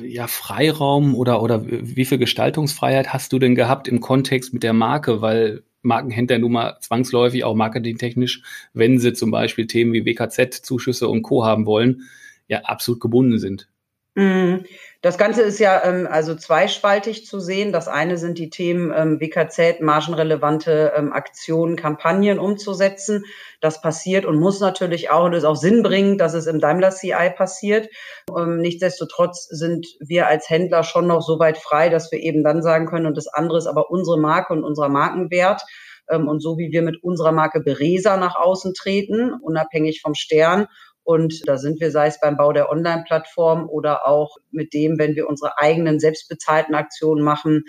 ja, 0.03 0.27
Freiraum 0.27 1.15
oder, 1.15 1.43
oder 1.43 1.65
wie 1.67 2.05
viel 2.05 2.19
Gestaltungsfreiheit 2.19 3.15
hast 3.15 3.33
du 3.33 3.39
denn 3.39 3.55
gehabt 3.55 3.89
im 3.89 4.01
Kontext 4.01 4.53
mit 4.53 4.63
der 4.63 4.75
Marke? 4.75 5.23
Weil 5.23 5.63
Markenhändler 5.81 6.39
nun 6.39 6.53
mal 6.53 6.77
zwangsläufig 6.81 7.45
auch 7.45 7.55
marketingtechnisch, 7.55 8.43
wenn 8.75 8.99
sie 8.99 9.15
zum 9.15 9.31
Beispiel 9.31 9.67
Themen 9.67 9.95
wie 9.95 10.05
WKZ-Zuschüsse 10.05 11.09
und 11.09 11.23
Co. 11.23 11.47
haben 11.47 11.65
wollen, 11.65 12.03
ja 12.49 12.61
absolut 12.65 13.01
gebunden 13.01 13.39
sind. 13.39 13.69
Mhm. 14.17 14.65
Das 15.03 15.19
Ganze 15.19 15.43
ist 15.43 15.59
ja 15.59 15.85
ähm, 15.85 16.09
also 16.11 16.35
zweispaltig 16.35 17.27
zu 17.27 17.39
sehen. 17.39 17.71
Das 17.71 17.87
eine 17.87 18.17
sind 18.17 18.39
die 18.39 18.49
Themen 18.49 18.91
ähm, 18.97 19.21
WKZ, 19.21 19.83
margenrelevante 19.83 20.95
ähm, 20.97 21.13
Aktionen, 21.13 21.77
Kampagnen 21.77 22.39
umzusetzen. 22.39 23.25
Das 23.61 23.83
passiert 23.83 24.25
und 24.25 24.41
muss 24.41 24.59
natürlich 24.59 25.11
auch 25.11 25.25
und 25.27 25.35
ist 25.35 25.45
auch 25.45 25.55
sinnbringend, 25.55 26.19
dass 26.19 26.33
es 26.33 26.47
im 26.47 26.61
Daimler 26.61 26.91
CI 26.93 27.31
passiert. 27.37 27.91
Ähm, 28.35 28.57
nichtsdestotrotz 28.57 29.47
sind 29.49 29.87
wir 30.01 30.29
als 30.29 30.49
Händler 30.49 30.83
schon 30.83 31.07
noch 31.07 31.21
so 31.21 31.39
weit 31.39 31.59
frei, 31.59 31.91
dass 31.91 32.11
wir 32.11 32.19
eben 32.19 32.43
dann 32.43 32.63
sagen 32.63 32.87
können, 32.87 33.07
und 33.07 33.19
das 33.19 33.29
andere 33.29 33.59
ist 33.59 33.67
aber 33.67 33.91
unsere 33.91 34.19
Marke 34.19 34.55
und 34.55 34.65
unser 34.65 34.89
Markenwert. 34.89 35.61
Ähm, 36.09 36.27
und 36.27 36.41
so 36.41 36.57
wie 36.57 36.73
wir 36.73 36.81
mit 36.81 37.03
unserer 37.03 37.33
Marke 37.33 37.61
Beresa 37.61 38.17
nach 38.17 38.35
außen 38.35 38.73
treten, 38.73 39.35
unabhängig 39.43 40.01
vom 40.01 40.15
Stern 40.15 40.69
und 41.07 41.47
da 41.47 41.57
sind 41.57 41.81
wir, 41.81 41.93
sei 41.93 42.09
es 42.09 42.19
beim 42.21 42.37
Bau 42.37 42.53
der 42.53 42.69
Online-Plattform 42.69 43.69
oder 43.69 44.09
auch 44.09 44.39
mit 44.51 44.75
dem, 44.75 44.99
wenn 44.99 45.15
wir 45.15 45.29
unsere 45.29 45.57
eigenen 45.57 46.01
selbstbezahlten 46.01 46.75
Aktionen 46.75 47.23
machen, 47.23 47.63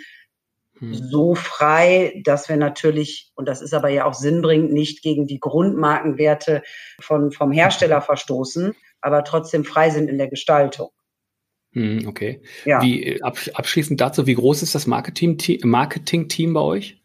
hm. 0.79 0.95
so 0.95 1.35
frei, 1.35 2.19
dass 2.25 2.49
wir 2.49 2.57
natürlich, 2.57 3.31
und 3.35 3.47
das 3.47 3.61
ist 3.61 3.75
aber 3.75 3.89
ja 3.89 4.05
auch 4.05 4.15
sinnbringend, 4.15 4.73
nicht 4.73 5.03
gegen 5.03 5.27
die 5.27 5.39
Grundmarkenwerte 5.39 6.63
von, 6.99 7.31
vom 7.31 7.51
Hersteller 7.51 8.01
verstoßen, 8.01 8.73
aber 9.01 9.23
trotzdem 9.23 9.65
frei 9.65 9.91
sind 9.91 10.09
in 10.09 10.17
der 10.17 10.29
Gestaltung. 10.29 10.89
Hm, 11.73 12.07
okay. 12.07 12.41
Ja. 12.65 12.81
Wie, 12.81 13.21
abschließend 13.21 14.01
dazu, 14.01 14.25
wie 14.25 14.33
groß 14.33 14.63
ist 14.63 14.73
das 14.73 14.87
Marketing-Team 14.87 15.59
Marketing 15.69 16.53
bei 16.53 16.61
euch? 16.61 17.03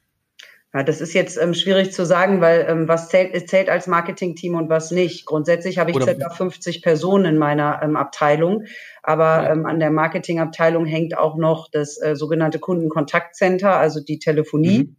Ja, 0.74 0.82
das 0.82 1.02
ist 1.02 1.12
jetzt 1.12 1.36
ähm, 1.36 1.52
schwierig 1.52 1.92
zu 1.92 2.06
sagen, 2.06 2.40
weil 2.40 2.64
ähm, 2.66 2.88
was 2.88 3.10
zählt, 3.10 3.48
zählt 3.48 3.68
als 3.68 3.86
Marketingteam 3.86 4.54
und 4.54 4.70
was 4.70 4.90
nicht. 4.90 5.26
Grundsätzlich 5.26 5.76
habe 5.76 5.90
ich 5.90 5.96
Oder 5.96 6.06
circa 6.06 6.30
50 6.30 6.80
Personen 6.80 7.26
in 7.26 7.38
meiner 7.38 7.82
ähm, 7.82 7.94
Abteilung, 7.94 8.64
aber 9.02 9.42
ja. 9.42 9.52
ähm, 9.52 9.66
an 9.66 9.80
der 9.80 9.90
Marketingabteilung 9.90 10.86
hängt 10.86 11.16
auch 11.16 11.36
noch 11.36 11.68
das 11.70 12.00
äh, 12.00 12.16
sogenannte 12.16 12.58
Kundenkontaktcenter, 12.58 13.76
also 13.76 14.00
die 14.00 14.18
Telefonie. 14.18 14.84
Mhm. 14.84 14.96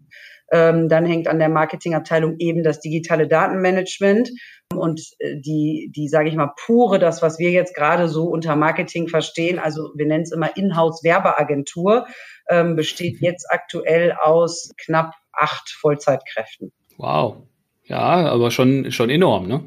Ähm, 0.52 0.90
dann 0.90 1.08
hängt 1.08 1.28
an 1.28 1.40
der 1.40 1.50
Marketingabteilung 1.50 2.36
eben 2.38 2.62
das 2.62 2.80
digitale 2.80 3.28
Datenmanagement 3.28 4.30
und 4.76 5.02
äh, 5.18 5.38
die, 5.40 5.92
die 5.96 6.08
sage 6.08 6.30
ich 6.30 6.36
mal, 6.36 6.52
pure, 6.64 7.00
das, 7.00 7.24
was 7.24 7.40
wir 7.40 7.50
jetzt 7.50 7.74
gerade 7.74 8.08
so 8.10 8.26
unter 8.26 8.56
Marketing 8.56 9.08
verstehen, 9.08 9.58
also 9.58 9.90
wir 9.96 10.06
nennen 10.06 10.24
es 10.24 10.32
immer 10.32 10.56
Inhouse-Werbeagentur, 10.56 12.06
ähm, 12.48 12.76
besteht 12.76 13.22
mhm. 13.22 13.26
jetzt 13.26 13.48
aktuell 13.50 14.14
aus 14.22 14.72
knapp 14.78 15.14
acht 15.34 15.70
Vollzeitkräften. 15.70 16.72
Wow. 16.98 17.38
Ja, 17.86 18.00
aber 18.00 18.52
schon, 18.52 18.92
schon 18.92 19.10
enorm, 19.10 19.48
ne? 19.48 19.64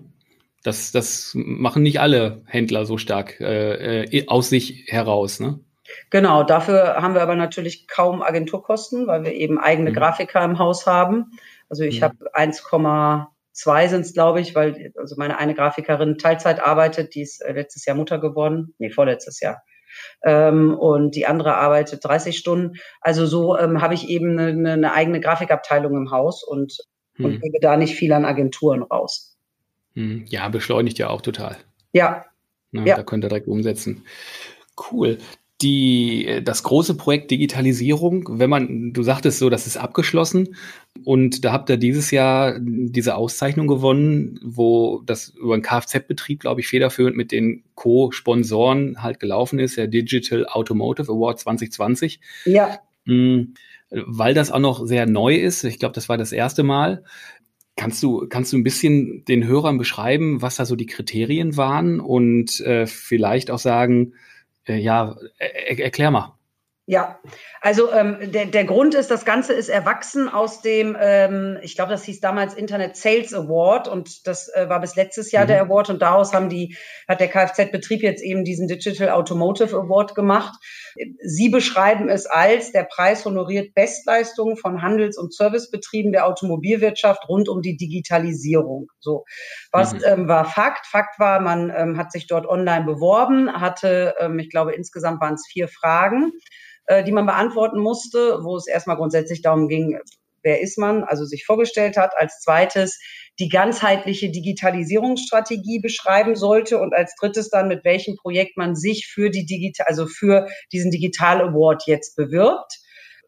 Das, 0.62 0.90
das 0.90 1.32
machen 1.34 1.82
nicht 1.82 2.00
alle 2.00 2.42
Händler 2.46 2.86
so 2.86 2.98
stark 2.98 3.40
äh, 3.40 4.04
äh 4.04 4.26
aus 4.26 4.48
sich 4.48 4.86
heraus, 4.88 5.38
ne? 5.38 5.60
Genau, 6.10 6.42
dafür 6.42 6.96
haben 6.96 7.14
wir 7.14 7.22
aber 7.22 7.36
natürlich 7.36 7.86
kaum 7.86 8.22
Agenturkosten, 8.22 9.06
weil 9.06 9.24
wir 9.24 9.32
eben 9.32 9.58
eigene 9.58 9.90
mhm. 9.90 9.94
Grafiker 9.94 10.44
im 10.44 10.58
Haus 10.58 10.86
haben. 10.86 11.32
Also 11.68 11.84
ich 11.84 12.00
mhm. 12.00 12.04
habe 12.04 12.16
1,2 12.34 13.88
sind 13.88 14.00
es, 14.02 14.14
glaube 14.14 14.40
ich, 14.40 14.54
weil 14.54 14.92
also 14.96 15.16
meine 15.18 15.38
eine 15.38 15.54
Grafikerin 15.54 16.18
Teilzeit 16.18 16.60
arbeitet, 16.60 17.14
die 17.14 17.22
ist 17.22 17.40
äh, 17.42 17.52
letztes 17.52 17.84
Jahr 17.84 17.96
Mutter 17.96 18.18
geworden, 18.18 18.74
nee, 18.78 18.90
vorletztes 18.90 19.40
Jahr 19.40 19.62
ähm, 20.24 20.74
und 20.74 21.14
die 21.14 21.26
andere 21.26 21.54
arbeitet 21.54 22.04
30 22.04 22.36
Stunden. 22.36 22.74
Also 23.00 23.26
so 23.26 23.58
ähm, 23.58 23.80
habe 23.80 23.94
ich 23.94 24.08
eben 24.08 24.38
eine, 24.38 24.72
eine, 24.72 24.92
eigene 24.92 25.20
Grafikabteilung 25.20 25.96
im 25.96 26.10
Haus 26.10 26.42
und, 26.42 26.76
hm. 27.14 27.24
und 27.24 27.40
gebe 27.40 27.58
da 27.60 27.76
nicht 27.76 27.94
viel 27.94 28.12
an 28.12 28.24
Agenturen 28.24 28.82
raus. 28.82 29.36
Hm. 29.94 30.24
Ja, 30.28 30.48
beschleunigt 30.48 30.98
ja 30.98 31.08
auch 31.10 31.22
total. 31.22 31.56
Ja. 31.92 32.24
Na, 32.70 32.84
ja. 32.84 32.96
Da 32.96 33.02
könnt 33.02 33.24
ihr 33.24 33.28
direkt 33.28 33.48
umsetzen. 33.48 34.04
Cool 34.90 35.18
die, 35.62 36.40
das 36.44 36.62
große 36.62 36.96
Projekt 36.96 37.30
Digitalisierung, 37.30 38.28
wenn 38.38 38.50
man, 38.50 38.92
du 38.92 39.02
sagtest 39.02 39.38
so, 39.38 39.48
das 39.48 39.66
ist 39.66 39.78
abgeschlossen 39.78 40.54
und 41.02 41.44
da 41.46 41.52
habt 41.52 41.70
ihr 41.70 41.78
dieses 41.78 42.10
Jahr 42.10 42.58
diese 42.60 43.16
Auszeichnung 43.16 43.66
gewonnen, 43.66 44.38
wo 44.44 45.00
das 45.06 45.30
über 45.30 45.54
einen 45.54 45.62
Kfz-Betrieb, 45.62 46.40
glaube 46.40 46.60
ich, 46.60 46.68
federführend 46.68 47.16
mit 47.16 47.32
den 47.32 47.64
Co-Sponsoren 47.74 49.02
halt 49.02 49.18
gelaufen 49.18 49.58
ist, 49.58 49.78
der 49.78 49.86
Digital 49.86 50.46
Automotive 50.46 51.10
Award 51.10 51.40
2020. 51.40 52.20
Ja. 52.44 52.78
Mhm, 53.06 53.54
weil 53.90 54.34
das 54.34 54.50
auch 54.50 54.58
noch 54.58 54.86
sehr 54.86 55.06
neu 55.06 55.36
ist, 55.36 55.64
ich 55.64 55.78
glaube, 55.78 55.94
das 55.94 56.10
war 56.10 56.18
das 56.18 56.32
erste 56.32 56.64
Mal. 56.64 57.02
Kannst 57.76 58.02
du, 58.02 58.26
kannst 58.28 58.52
du 58.52 58.58
ein 58.58 58.62
bisschen 58.62 59.24
den 59.26 59.46
Hörern 59.46 59.78
beschreiben, 59.78 60.42
was 60.42 60.56
da 60.56 60.66
so 60.66 60.76
die 60.76 60.86
Kriterien 60.86 61.56
waren 61.56 62.00
und 62.00 62.60
äh, 62.60 62.86
vielleicht 62.86 63.50
auch 63.50 63.58
sagen, 63.58 64.12
ja, 64.68 65.16
er, 65.38 65.78
erklär 65.78 66.10
mal. 66.10 66.35
Ja, 66.88 67.18
also 67.60 67.92
ähm, 67.92 68.30
der, 68.30 68.46
der 68.46 68.64
Grund 68.64 68.94
ist, 68.94 69.10
das 69.10 69.24
Ganze 69.24 69.52
ist 69.52 69.68
erwachsen 69.68 70.28
aus 70.28 70.62
dem, 70.62 70.96
ähm, 71.00 71.58
ich 71.60 71.74
glaube, 71.74 71.90
das 71.90 72.04
hieß 72.04 72.20
damals 72.20 72.54
Internet 72.54 72.96
Sales 72.96 73.34
Award 73.34 73.88
und 73.88 74.24
das 74.28 74.48
äh, 74.54 74.68
war 74.68 74.80
bis 74.80 74.94
letztes 74.94 75.32
Jahr 75.32 75.44
mhm. 75.44 75.48
der 75.48 75.62
Award 75.62 75.90
und 75.90 76.00
daraus 76.00 76.32
haben 76.32 76.48
die, 76.48 76.76
hat 77.08 77.18
der 77.18 77.26
Kfz-Betrieb 77.26 78.02
jetzt 78.04 78.22
eben 78.22 78.44
diesen 78.44 78.68
Digital 78.68 79.08
Automotive 79.10 79.76
Award 79.76 80.14
gemacht. 80.14 80.54
Sie 81.24 81.48
beschreiben 81.48 82.08
es 82.08 82.26
als, 82.26 82.70
der 82.70 82.84
Preis 82.84 83.24
honoriert 83.24 83.74
Bestleistungen 83.74 84.56
von 84.56 84.80
Handels- 84.80 85.18
und 85.18 85.34
Servicebetrieben 85.34 86.12
der 86.12 86.24
Automobilwirtschaft 86.24 87.28
rund 87.28 87.48
um 87.48 87.62
die 87.62 87.76
Digitalisierung. 87.76 88.92
So, 89.00 89.24
was 89.72 89.92
mhm. 89.92 90.02
ähm, 90.06 90.28
war 90.28 90.44
Fakt? 90.44 90.86
Fakt 90.86 91.18
war, 91.18 91.40
man 91.40 91.72
ähm, 91.76 91.98
hat 91.98 92.12
sich 92.12 92.28
dort 92.28 92.46
online 92.46 92.84
beworben, 92.84 93.52
hatte, 93.60 94.14
ähm, 94.20 94.38
ich 94.38 94.50
glaube, 94.50 94.72
insgesamt 94.72 95.20
waren 95.20 95.34
es 95.34 95.48
vier 95.50 95.66
Fragen 95.66 96.30
äh, 96.86 97.04
die 97.04 97.12
man 97.12 97.26
beantworten 97.26 97.78
musste, 97.80 98.40
wo 98.42 98.56
es 98.56 98.66
erstmal 98.66 98.96
grundsätzlich 98.96 99.42
darum 99.42 99.68
ging, 99.68 99.98
wer 100.42 100.60
ist 100.60 100.78
man, 100.78 101.02
also 101.04 101.24
sich 101.24 101.44
vorgestellt 101.44 101.96
hat. 101.96 102.12
Als 102.16 102.40
zweites 102.40 102.98
die 103.38 103.48
ganzheitliche 103.48 104.30
Digitalisierungsstrategie 104.30 105.80
beschreiben 105.80 106.36
sollte 106.36 106.78
und 106.78 106.94
als 106.94 107.14
drittes 107.20 107.50
dann, 107.50 107.68
mit 107.68 107.84
welchem 107.84 108.16
Projekt 108.16 108.56
man 108.56 108.76
sich 108.76 109.06
für 109.12 109.28
die 109.28 109.44
Digital, 109.44 109.86
also 109.88 110.06
für 110.06 110.46
diesen 110.72 110.90
Digital 110.90 111.40
Award 111.42 111.82
jetzt 111.86 112.16
bewirbt. 112.16 112.78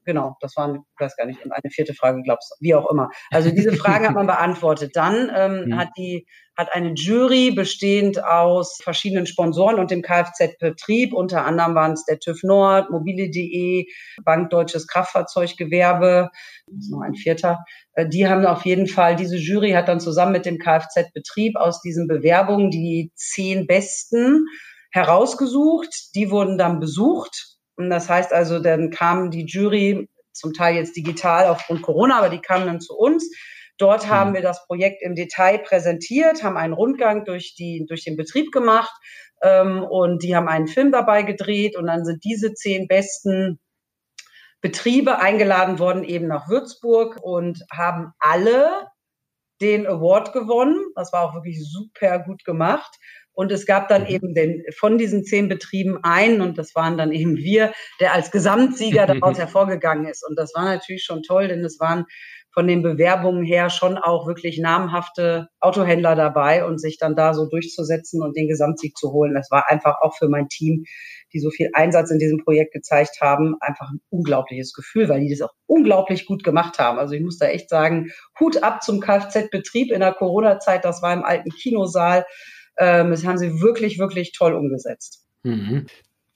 Genau, 0.08 0.38
das 0.40 0.56
war, 0.56 0.74
ich 0.74 1.00
weiß 1.00 1.16
gar 1.18 1.26
nicht, 1.26 1.40
eine 1.42 1.70
vierte 1.70 1.92
Frage, 1.92 2.22
glaubst 2.22 2.50
du, 2.50 2.54
wie 2.64 2.74
auch 2.74 2.90
immer. 2.90 3.10
Also 3.30 3.50
diese 3.50 3.74
Fragen 3.74 4.08
hat 4.08 4.14
man 4.14 4.26
beantwortet. 4.26 4.96
Dann 4.96 5.30
ähm, 5.36 5.66
mhm. 5.66 5.76
hat 5.76 5.88
die 5.98 6.26
hat 6.56 6.72
eine 6.72 6.94
Jury 6.94 7.50
bestehend 7.50 8.24
aus 8.24 8.78
verschiedenen 8.82 9.26
Sponsoren 9.26 9.78
und 9.78 9.90
dem 9.90 10.00
Kfz-Betrieb. 10.00 11.12
Unter 11.12 11.44
anderem 11.44 11.74
waren 11.74 11.92
es 11.92 12.06
der 12.06 12.20
TÜV 12.20 12.42
Nord, 12.42 12.90
mobile.de, 12.90 13.84
Bank 14.24 14.48
Deutsches 14.48 14.86
Kraftfahrzeuggewerbe, 14.86 16.30
noch 16.88 17.02
ein 17.02 17.14
vierter. 17.14 17.66
Äh, 17.92 18.08
die 18.08 18.26
haben 18.26 18.46
auf 18.46 18.64
jeden 18.64 18.86
Fall, 18.86 19.14
diese 19.14 19.36
Jury 19.36 19.72
hat 19.72 19.88
dann 19.88 20.00
zusammen 20.00 20.32
mit 20.32 20.46
dem 20.46 20.56
Kfz-Betrieb 20.56 21.56
aus 21.56 21.82
diesen 21.82 22.08
Bewerbungen 22.08 22.70
die 22.70 23.12
zehn 23.14 23.66
besten 23.66 24.46
herausgesucht. 24.90 26.14
Die 26.14 26.30
wurden 26.30 26.56
dann 26.56 26.80
besucht. 26.80 27.57
Und 27.78 27.90
das 27.90 28.08
heißt 28.10 28.32
also, 28.32 28.58
dann 28.58 28.90
kam 28.90 29.30
die 29.30 29.46
Jury 29.46 30.08
zum 30.32 30.52
Teil 30.52 30.76
jetzt 30.76 30.96
digital 30.96 31.46
aufgrund 31.46 31.82
Corona, 31.82 32.18
aber 32.18 32.28
die 32.28 32.40
kamen 32.40 32.66
dann 32.66 32.80
zu 32.80 32.94
uns 32.94 33.28
Dort 33.78 34.06
mhm. 34.06 34.10
haben 34.10 34.34
wir 34.34 34.42
das 34.42 34.66
Projekt 34.66 35.02
im 35.02 35.14
Detail 35.14 35.58
präsentiert, 35.58 36.42
haben 36.42 36.56
einen 36.56 36.74
Rundgang 36.74 37.24
durch, 37.24 37.54
die, 37.54 37.86
durch 37.88 38.04
den 38.04 38.16
Betrieb 38.16 38.52
gemacht 38.52 38.92
ähm, 39.42 39.82
und 39.82 40.22
die 40.22 40.36
haben 40.36 40.48
einen 40.48 40.66
Film 40.66 40.92
dabei 40.92 41.22
gedreht 41.22 41.76
und 41.76 41.86
dann 41.86 42.04
sind 42.04 42.24
diese 42.24 42.52
zehn 42.54 42.88
besten 42.88 43.60
Betriebe 44.60 45.20
eingeladen 45.20 45.78
worden 45.78 46.02
eben 46.02 46.26
nach 46.26 46.48
Würzburg 46.48 47.18
und 47.22 47.64
haben 47.72 48.12
alle 48.18 48.88
den 49.60 49.86
Award 49.86 50.32
gewonnen. 50.32 50.84
Das 50.96 51.12
war 51.12 51.22
auch 51.22 51.34
wirklich 51.34 51.64
super 51.64 52.18
gut 52.18 52.44
gemacht. 52.44 52.96
Und 53.38 53.52
es 53.52 53.66
gab 53.66 53.86
dann 53.86 54.02
mhm. 54.02 54.08
eben 54.08 54.34
den, 54.34 54.64
von 54.76 54.98
diesen 54.98 55.22
zehn 55.22 55.48
Betrieben 55.48 56.00
einen, 56.02 56.40
und 56.40 56.58
das 56.58 56.74
waren 56.74 56.98
dann 56.98 57.12
eben 57.12 57.36
wir, 57.36 57.72
der 58.00 58.12
als 58.12 58.32
Gesamtsieger 58.32 59.06
daraus 59.06 59.38
hervorgegangen 59.38 60.06
ist. 60.06 60.26
Und 60.28 60.36
das 60.36 60.52
war 60.56 60.64
natürlich 60.64 61.04
schon 61.04 61.22
toll, 61.22 61.46
denn 61.46 61.64
es 61.64 61.78
waren 61.78 62.06
von 62.52 62.66
den 62.66 62.82
Bewerbungen 62.82 63.44
her 63.44 63.70
schon 63.70 63.96
auch 63.96 64.26
wirklich 64.26 64.58
namhafte 64.58 65.46
Autohändler 65.60 66.16
dabei 66.16 66.64
und 66.64 66.80
sich 66.80 66.98
dann 66.98 67.14
da 67.14 67.32
so 67.32 67.46
durchzusetzen 67.48 68.24
und 68.24 68.36
den 68.36 68.48
Gesamtsieg 68.48 68.96
zu 68.96 69.12
holen. 69.12 69.34
Das 69.34 69.52
war 69.52 69.70
einfach 69.70 69.98
auch 70.02 70.16
für 70.16 70.28
mein 70.28 70.48
Team, 70.48 70.82
die 71.32 71.38
so 71.38 71.50
viel 71.50 71.70
Einsatz 71.74 72.10
in 72.10 72.18
diesem 72.18 72.42
Projekt 72.42 72.72
gezeigt 72.72 73.18
haben, 73.20 73.54
einfach 73.60 73.88
ein 73.88 74.00
unglaubliches 74.10 74.72
Gefühl, 74.72 75.08
weil 75.08 75.20
die 75.20 75.30
das 75.30 75.48
auch 75.48 75.54
unglaublich 75.66 76.26
gut 76.26 76.42
gemacht 76.42 76.80
haben. 76.80 76.98
Also 76.98 77.14
ich 77.14 77.22
muss 77.22 77.38
da 77.38 77.46
echt 77.46 77.70
sagen, 77.70 78.10
Hut 78.40 78.64
ab 78.64 78.82
zum 78.82 78.98
Kfz-Betrieb 78.98 79.92
in 79.92 80.00
der 80.00 80.14
Corona-Zeit. 80.14 80.84
Das 80.84 81.02
war 81.02 81.12
im 81.12 81.22
alten 81.22 81.50
Kinosaal. 81.50 82.26
Ähm, 82.78 83.10
das 83.10 83.26
haben 83.26 83.38
sie 83.38 83.60
wirklich, 83.60 83.98
wirklich 83.98 84.32
toll 84.32 84.54
umgesetzt. 84.54 85.26
Mhm. 85.42 85.86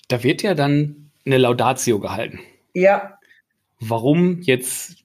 Da 0.08 0.22
wird 0.22 0.42
ja 0.42 0.54
dann 0.54 1.10
eine 1.24 1.38
Laudatio 1.38 2.00
gehalten. 2.00 2.40
Ja. 2.74 3.18
Warum 3.80 4.40
jetzt 4.42 4.96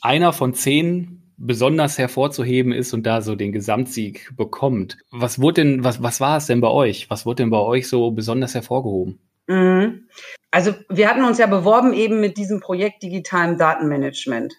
einer 0.00 0.32
von 0.32 0.54
zehn 0.54 1.22
besonders 1.36 1.98
hervorzuheben 1.98 2.72
ist 2.72 2.94
und 2.94 3.04
da 3.04 3.20
so 3.20 3.34
den 3.34 3.52
Gesamtsieg 3.52 4.32
bekommt. 4.36 4.96
Was 5.10 5.38
wurde 5.38 5.62
denn, 5.62 5.84
was, 5.84 6.02
was 6.02 6.20
war 6.20 6.38
es 6.38 6.46
denn 6.46 6.60
bei 6.60 6.68
euch? 6.68 7.10
Was 7.10 7.26
wurde 7.26 7.42
denn 7.42 7.50
bei 7.50 7.58
euch 7.58 7.88
so 7.88 8.10
besonders 8.10 8.54
hervorgehoben? 8.54 9.18
Mhm. 9.46 10.08
Also 10.50 10.74
wir 10.88 11.10
hatten 11.10 11.24
uns 11.24 11.38
ja 11.38 11.46
beworben 11.46 11.92
eben 11.92 12.20
mit 12.20 12.38
diesem 12.38 12.60
Projekt 12.60 13.02
digitalen 13.02 13.58
Datenmanagement. 13.58 14.54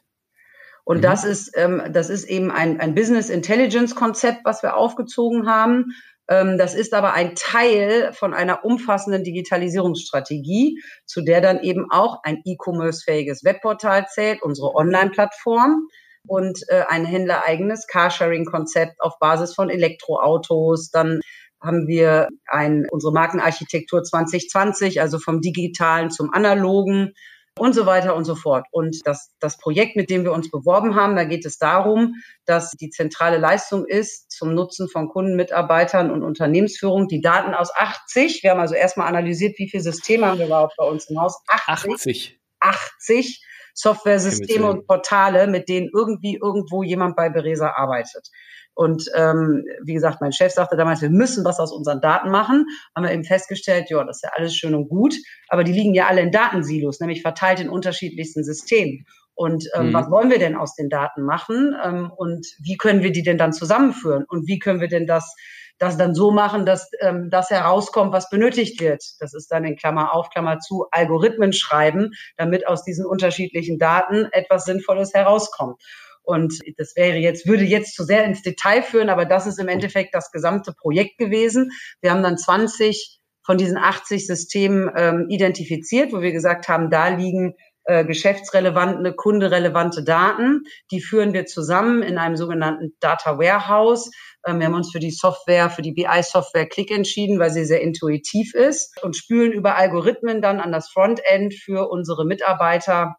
Und 0.84 0.98
mhm. 0.98 1.02
das 1.02 1.24
ist, 1.24 1.52
ähm, 1.56 1.82
das 1.92 2.10
ist 2.10 2.26
eben 2.26 2.52
ein, 2.52 2.80
ein 2.80 2.94
Business 2.94 3.30
Intelligence 3.30 3.96
Konzept, 3.96 4.42
was 4.44 4.62
wir 4.62 4.78
aufgezogen 4.78 5.48
haben. 5.48 5.94
Ähm, 6.30 6.58
das 6.58 6.74
ist 6.74 6.94
aber 6.94 7.14
ein 7.14 7.36
Teil 7.36 8.12
von 8.14 8.34
einer 8.34 8.66
umfassenden 8.66 9.24
Digitalisierungsstrategie, 9.24 10.82
zu 11.06 11.22
der 11.22 11.42
dann 11.42 11.62
eben 11.62 11.88
auch 11.90 12.20
ein 12.24 12.42
E-Commerce-fähiges 12.46 13.44
Webportal 13.44 14.08
zählt, 14.08 14.42
unsere 14.42 14.76
Online-Plattform 14.76 15.88
und 16.26 16.60
äh, 16.68 16.84
ein 16.88 17.06
händlereigenes 17.06 17.88
Carsharing-Konzept 17.88 19.00
auf 19.00 19.18
Basis 19.20 19.56
von 19.56 19.70
Elektroautos. 19.70 20.92
Dann 20.92 21.22
haben 21.62 21.88
wir 21.88 22.28
ein, 22.46 22.86
unsere 22.92 23.14
Markenarchitektur 23.14 24.04
2020, 24.04 25.02
also 25.02 25.20
vom 25.20 25.42
digitalen 25.42 26.12
zum 26.12 26.34
analogen 26.34 27.14
und 27.60 27.74
so 27.74 27.86
weiter 27.86 28.16
und 28.16 28.26
so 28.26 28.36
fort. 28.36 28.66
Und 28.72 29.06
das, 29.06 29.32
das 29.40 29.58
Projekt, 29.58 29.96
mit 29.96 30.10
dem 30.10 30.24
wir 30.24 30.32
uns 30.32 30.50
beworben 30.52 30.96
haben, 30.96 31.16
da 31.16 31.24
geht 31.24 31.46
es 31.46 31.58
darum, 31.58 32.16
dass 32.46 32.72
die 32.72 32.90
zentrale 32.90 33.38
Leistung 33.38 33.86
ist 33.86 34.32
zum 34.32 34.54
Nutzen 34.54 34.90
von 34.90 35.10
Kunden, 35.10 35.36
Mitarbeitern 35.36 36.12
und 36.12 36.24
Unternehmensführung 36.24 37.08
die 37.08 37.22
Daten 37.22 37.54
aus 37.54 37.72
80. 37.76 38.44
Wir 38.44 38.52
haben 38.52 38.60
also 38.60 38.76
erstmal 38.76 39.08
analysiert, 39.08 39.58
wie 39.58 39.70
viele 39.70 39.84
Systeme 39.84 40.26
haben 40.26 40.40
wir 40.40 40.48
überhaupt 40.48 40.76
bei 40.78 40.86
uns 40.86 41.10
im 41.10 41.20
Haus. 41.20 41.42
80. 41.48 41.94
80. 41.94 42.40
80 42.60 43.44
Softwaresysteme 43.74 44.68
und 44.68 44.88
Portale, 44.88 45.46
mit 45.46 45.70
denen 45.70 45.90
irgendwie 45.94 46.40
irgendwo 46.42 46.82
jemand 46.82 47.16
bei 47.16 47.30
Beresa 47.30 47.74
arbeitet. 47.76 48.30
Und 48.78 49.10
ähm, 49.16 49.66
wie 49.84 49.96
gesagt, 49.96 50.22
mein 50.22 50.32
Chef 50.32 50.54
sagte 50.54 50.78
damals, 50.78 51.02
wir 51.02 51.10
müssen 51.10 51.44
was 51.44 51.60
aus 51.60 51.72
unseren 51.72 52.00
Daten 52.00 52.30
machen. 52.30 52.68
Haben 52.96 53.06
wir 53.06 53.12
eben 53.12 53.24
festgestellt, 53.24 53.90
ja, 53.90 54.04
das 54.04 54.18
ist 54.18 54.24
ja 54.24 54.30
alles 54.36 54.54
schön 54.54 54.76
und 54.76 54.88
gut, 54.88 55.16
aber 55.50 55.64
die 55.64 55.72
liegen 55.72 55.96
ja 55.96 56.06
alle 56.06 56.22
in 56.22 56.32
Datensilos, 56.32 57.00
nämlich 57.00 57.24
verteilt 57.24 57.60
in 57.60 57.70
unterschiedlichsten 57.70 58.44
Systemen. 58.44 59.08
Und 59.34 59.68
ähm, 59.74 59.88
mhm. 59.88 59.94
was 59.94 60.12
wollen 60.12 60.30
wir 60.30 60.38
denn 60.38 60.56
aus 60.56 60.76
den 60.76 60.90
Daten 60.90 61.24
machen? 61.24 61.76
Ähm, 61.84 62.12
und 62.16 62.46
wie 62.62 62.78
können 62.78 63.02
wir 63.02 63.12
die 63.12 63.24
denn 63.24 63.40
dann 63.40 63.52
zusammenführen? 63.52 64.26
Und 64.28 64.48
wie 64.48 64.60
können 64.60 64.80
wir 64.80 64.90
denn 64.90 65.08
das 65.08 65.36
das 65.80 65.98
dann 65.98 66.16
so 66.16 66.32
machen, 66.32 66.66
dass 66.66 66.90
ähm, 67.02 67.30
das 67.30 67.50
herauskommt, 67.50 68.12
was 68.12 68.30
benötigt 68.30 68.82
wird. 68.82 69.04
Das 69.20 69.34
ist 69.34 69.52
dann 69.52 69.64
in 69.64 69.76
Klammer 69.76 70.14
auf, 70.14 70.30
Klammer 70.30 70.60
zu, 70.60 70.88
Algorithmen 70.92 71.54
schreiben, 71.54 72.14
damit 72.36 72.68
aus 72.68 72.84
diesen 72.84 73.06
unterschiedlichen 73.06 73.78
Daten 73.78 74.28
etwas 74.32 74.66
Sinnvolles 74.66 75.14
herauskommt. 75.14 75.82
Und 76.28 76.60
das 76.78 76.98
wäre 76.98 77.18
jetzt, 77.18 77.48
würde 77.48 77.64
jetzt 77.64 77.96
zu 77.96 78.04
sehr 78.04 78.26
ins 78.26 78.42
Detail 78.42 78.82
führen, 78.84 79.10
aber 79.10 79.24
das 79.24 79.48
ist 79.48 79.60
im 79.60 79.70
Endeffekt 79.70 80.14
das 80.14 80.30
gesamte 80.32 80.74
Projekt 80.74 81.18
gewesen. 81.18 81.72
Wir 82.02 82.12
haben 82.12 82.22
dann 82.22 82.38
20 82.38 83.22
von 83.46 83.58
diesen 83.58 83.78
80 83.78 84.28
Systemen 84.28 84.92
ähm, 84.94 85.28
identifiziert, 85.30 86.12
wo 86.12 86.20
wir 86.20 86.34
gesagt 86.34 86.68
haben, 86.68 86.90
da 86.90 87.08
liegen 87.08 87.54
äh, 87.86 88.04
geschäftsrelevante, 88.04 89.14
kunderelevante 89.14 90.04
Daten. 90.04 90.64
Die 90.92 91.00
führen 91.00 91.32
wir 91.32 91.46
zusammen 91.46 92.02
in 92.02 92.18
einem 92.18 92.36
sogenannten 92.36 92.98
Data 93.00 93.40
Warehouse. 93.40 94.12
Ähm, 94.46 94.60
wir 94.60 94.66
haben 94.66 94.76
uns 94.76 94.92
für 94.92 95.00
die 95.00 95.12
Software, 95.12 95.70
für 95.70 95.82
die 95.82 95.94
BI-Software 95.94 96.68
Click 96.68 96.92
entschieden, 96.92 97.40
weil 97.40 97.52
sie 97.52 97.64
sehr 97.64 97.80
intuitiv 97.80 98.54
ist 98.54 99.02
und 99.02 99.16
spülen 99.16 99.54
über 99.54 99.78
Algorithmen 99.78 100.42
dann 100.42 100.60
an 100.60 100.74
das 100.74 100.90
Frontend 100.90 101.54
für 101.54 101.90
unsere 101.90 102.26
Mitarbeiter 102.26 103.16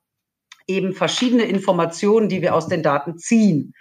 eben 0.68 0.92
verschiedene 0.92 1.44
Informationen, 1.44 2.28
die 2.28 2.42
wir 2.42 2.54
aus 2.54 2.68
den 2.68 2.82
Daten 2.82 3.18
ziehen. 3.18 3.74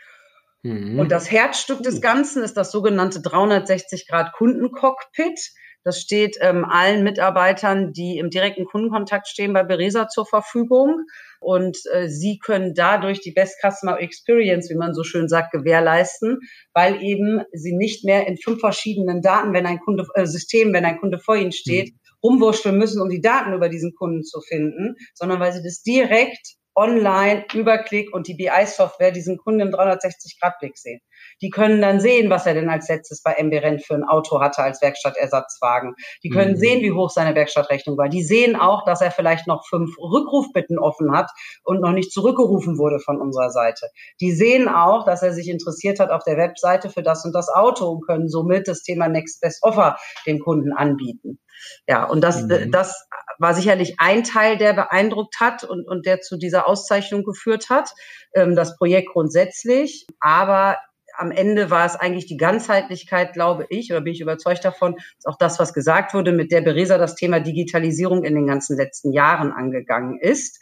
Mhm. 0.64 1.00
Und 1.00 1.12
das 1.12 1.30
Herzstück 1.30 1.84
des 1.84 2.02
Ganzen 2.02 2.44
ist 2.44 2.58
das 2.58 2.72
sogenannte 2.72 3.22
360 3.22 4.08
Grad 4.08 4.34
Kundencockpit. 4.34 5.40
Das 5.84 6.02
steht 6.02 6.38
ähm, 6.42 6.66
allen 6.66 7.04
Mitarbeitern, 7.04 7.94
die 7.94 8.18
im 8.18 8.30
direkten 8.30 8.66
Kundenkontakt 8.66 9.28
stehen, 9.28 9.54
bei 9.54 9.64
Beresa 9.64 10.08
zur 10.10 10.26
Verfügung. 10.26 11.06
Und 11.40 11.78
äh, 11.94 12.10
sie 12.10 12.40
können 12.40 12.74
dadurch 12.74 13.22
die 13.22 13.32
Best 13.32 13.58
Customer 13.62 14.00
Experience, 14.00 14.70
wie 14.70 14.76
man 14.76 14.94
so 14.94 15.04
schön 15.04 15.30
sagt, 15.30 15.52
gewährleisten, 15.52 16.40
weil 16.74 17.02
eben 17.02 17.44
sie 17.54 17.74
nicht 17.74 18.04
mehr 18.04 18.28
in 18.28 18.38
fünf 18.38 18.60
verschiedenen 18.60 19.22
Daten, 19.22 19.54
wenn 19.54 19.66
ein 19.66 19.80
Kunde, 19.80 20.06
äh, 20.16 20.26
System, 20.26 20.74
wenn 20.74 20.84
ein 20.84 21.00
Kunde 21.00 21.20
vor 21.20 21.38
ihnen 21.38 21.54
steht, 21.54 21.94
mhm. 21.94 22.00
rumwurschteln 22.22 22.78
müssen, 22.78 23.02
um 23.02 23.10
die 23.10 23.22
Daten 23.22 23.54
über 23.54 23.70
diesen 23.70 23.94
Kunden 23.96 24.24
zu 24.24 24.42
finden, 24.42 24.96
sondern 25.14 25.40
weil 25.40 25.54
sie 25.54 25.64
das 25.64 25.84
direkt 25.84 26.58
online 26.78 27.46
über 27.54 27.80
Klick 27.80 28.14
und 28.14 28.28
die 28.28 28.36
BI-Software 28.36 29.12
diesen 29.12 29.38
Kunden 29.38 29.62
im 29.62 29.70
360-Grad-Blick 29.70 30.78
sehen. 30.78 31.02
Die 31.42 31.50
können 31.50 31.82
dann 31.82 32.00
sehen, 32.00 32.30
was 32.30 32.46
er 32.46 32.54
denn 32.54 32.70
als 32.70 32.88
letztes 32.90 33.22
bei 33.22 33.34
MB 33.34 33.54
Rent 33.64 33.86
für 33.86 33.96
ein 33.96 34.04
Auto 34.04 34.40
hatte 34.40 34.64
als 34.64 34.82
Werkstattersatzwagen. 34.82 35.96
Die 36.24 36.30
können 36.30 36.54
mhm. 36.54 36.58
sehen, 36.58 36.82
wie 36.82 36.92
hoch 36.92 37.10
seine 37.10 37.36
Werkstattrechnung 37.36 37.98
war. 37.98 38.10
Die 38.10 38.24
sehen 38.24 38.56
auch, 38.56 38.86
dass 38.86 39.02
er 39.02 39.12
vielleicht 39.12 39.48
noch 39.48 39.66
fünf 39.68 39.98
Rückrufbitten 39.98 40.80
offen 40.80 41.16
hat 41.16 41.30
und 41.64 41.82
noch 41.82 41.92
nicht 41.92 42.12
zurückgerufen 42.12 42.78
wurde 42.78 43.00
von 43.00 43.20
unserer 43.20 43.50
Seite. 43.50 43.88
Die 44.22 44.32
sehen 44.32 44.68
auch, 44.68 45.06
dass 45.06 45.24
er 45.24 45.34
sich 45.34 45.50
interessiert 45.50 46.00
hat 46.00 46.12
auf 46.12 46.24
der 46.24 46.38
Webseite 46.38 46.90
für 46.90 47.04
das 47.04 47.26
und 47.26 47.34
das 47.34 47.50
Auto 47.50 47.88
und 47.90 48.06
können 48.06 48.30
somit 48.30 48.68
das 48.68 48.84
Thema 48.84 49.08
Next 49.08 49.42
Best 49.42 49.64
Offer 49.64 49.98
dem 50.26 50.40
Kunden 50.40 50.74
anbieten. 50.74 51.40
Ja, 51.88 52.06
und 52.06 52.22
das, 52.22 52.44
mhm. 52.44 52.72
das 52.72 53.08
war 53.40 53.54
sicherlich 53.54 53.96
ein 54.00 54.24
Teil, 54.24 54.58
der 54.58 54.74
beeindruckt 54.74 55.40
hat 55.40 55.64
und, 55.64 55.88
und 55.88 56.06
der 56.06 56.22
zu 56.22 56.38
dieser 56.38 56.68
Auszeichnung 56.68 57.24
geführt 57.24 57.70
hat. 57.70 57.90
Ähm, 58.34 58.56
das 58.56 58.78
Projekt 58.78 59.10
grundsätzlich. 59.14 60.06
Aber 60.20 60.78
am 61.18 61.32
Ende 61.32 61.70
war 61.70 61.86
es 61.86 61.96
eigentlich 61.96 62.26
die 62.28 62.38
Ganzheitlichkeit, 62.38 63.34
glaube 63.34 63.66
ich, 63.70 63.92
oder 63.92 64.02
bin 64.02 64.14
ich 64.14 64.22
überzeugt 64.22 64.64
davon, 64.64 64.96
ist 65.18 65.28
auch 65.28 65.38
das, 65.38 65.60
was 65.60 65.74
gesagt 65.74 66.14
wurde, 66.14 66.32
mit 66.32 66.52
der 66.52 66.62
Beresa 66.62 66.98
das 66.98 67.16
Thema 67.16 67.40
Digitalisierung 67.40 68.24
in 68.24 68.36
den 68.36 68.48
ganzen 68.48 68.78
letzten 68.78 69.12
Jahren 69.12 69.52
angegangen 69.52 70.20
ist. 70.20 70.60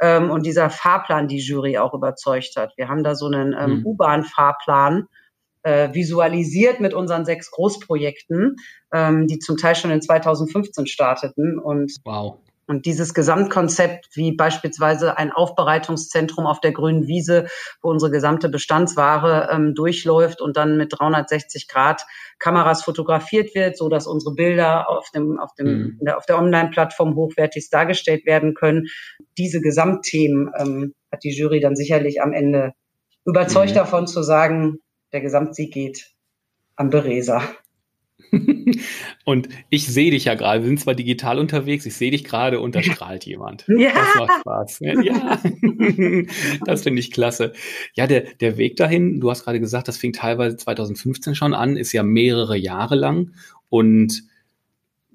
Ähm, 0.00 0.30
und 0.30 0.44
dieser 0.44 0.70
Fahrplan 0.70 1.28
die 1.28 1.38
Jury 1.38 1.78
auch 1.78 1.94
überzeugt 1.94 2.56
hat. 2.56 2.72
Wir 2.76 2.88
haben 2.88 3.04
da 3.04 3.14
so 3.14 3.26
einen 3.26 3.54
ähm, 3.58 3.78
mhm. 3.78 3.86
U-Bahn-Fahrplan 3.86 5.06
äh, 5.62 5.94
visualisiert 5.94 6.80
mit 6.80 6.94
unseren 6.94 7.24
sechs 7.24 7.50
Großprojekten, 7.50 8.56
ähm, 8.92 9.26
die 9.26 9.38
zum 9.38 9.56
Teil 9.56 9.76
schon 9.76 9.90
in 9.90 10.02
2015 10.02 10.86
starteten. 10.86 11.58
Und 11.58 11.92
wow. 12.04 12.38
Und 12.66 12.86
dieses 12.86 13.14
Gesamtkonzept, 13.14 14.08
wie 14.14 14.32
beispielsweise 14.32 15.18
ein 15.18 15.32
Aufbereitungszentrum 15.32 16.46
auf 16.46 16.60
der 16.60 16.72
grünen 16.72 17.06
Wiese, 17.06 17.46
wo 17.82 17.90
unsere 17.90 18.10
gesamte 18.10 18.48
Bestandsware 18.48 19.48
ähm, 19.52 19.74
durchläuft 19.74 20.40
und 20.40 20.56
dann 20.56 20.76
mit 20.76 20.92
360 20.98 21.68
Grad 21.68 22.04
Kameras 22.38 22.82
fotografiert 22.82 23.54
wird, 23.54 23.76
so 23.76 23.88
dass 23.88 24.06
unsere 24.06 24.34
Bilder 24.34 24.88
auf 24.88 25.10
dem, 25.10 25.38
auf 25.38 25.54
dem, 25.54 25.98
mhm. 26.00 26.08
auf 26.08 26.26
der 26.26 26.38
Online-Plattform 26.38 27.14
hochwertig 27.14 27.68
dargestellt 27.70 28.26
werden 28.26 28.54
können. 28.54 28.86
Diese 29.38 29.60
Gesamtthemen 29.60 30.50
ähm, 30.58 30.94
hat 31.12 31.24
die 31.24 31.36
Jury 31.36 31.60
dann 31.60 31.76
sicherlich 31.76 32.22
am 32.22 32.32
Ende 32.32 32.72
überzeugt 33.24 33.70
mhm. 33.70 33.76
davon 33.76 34.06
zu 34.06 34.22
sagen, 34.22 34.78
der 35.12 35.20
Gesamtsieg 35.20 35.72
geht 35.72 36.12
an 36.76 36.90
Beresa. 36.90 37.42
und 39.24 39.48
ich 39.70 39.86
sehe 39.86 40.10
dich 40.10 40.24
ja 40.24 40.34
gerade. 40.34 40.62
Wir 40.62 40.68
sind 40.68 40.80
zwar 40.80 40.94
digital 40.94 41.38
unterwegs, 41.38 41.86
ich 41.86 41.94
sehe 41.94 42.10
dich 42.10 42.24
gerade 42.24 42.60
und 42.60 42.74
da 42.74 42.82
strahlt 42.82 43.24
jemand. 43.26 43.64
Ja. 43.76 43.92
Das 43.92 44.14
macht 44.14 44.40
Spaß. 44.40 44.80
Ja, 45.02 45.42
das 46.64 46.82
finde 46.82 47.00
ich 47.00 47.10
klasse. 47.10 47.52
Ja, 47.94 48.06
der, 48.06 48.22
der 48.40 48.56
Weg 48.56 48.76
dahin, 48.76 49.20
du 49.20 49.30
hast 49.30 49.44
gerade 49.44 49.60
gesagt, 49.60 49.88
das 49.88 49.96
fing 49.96 50.12
teilweise 50.12 50.56
2015 50.56 51.34
schon 51.34 51.54
an, 51.54 51.76
ist 51.76 51.92
ja 51.92 52.02
mehrere 52.02 52.56
Jahre 52.56 52.94
lang 52.94 53.32
und 53.68 54.22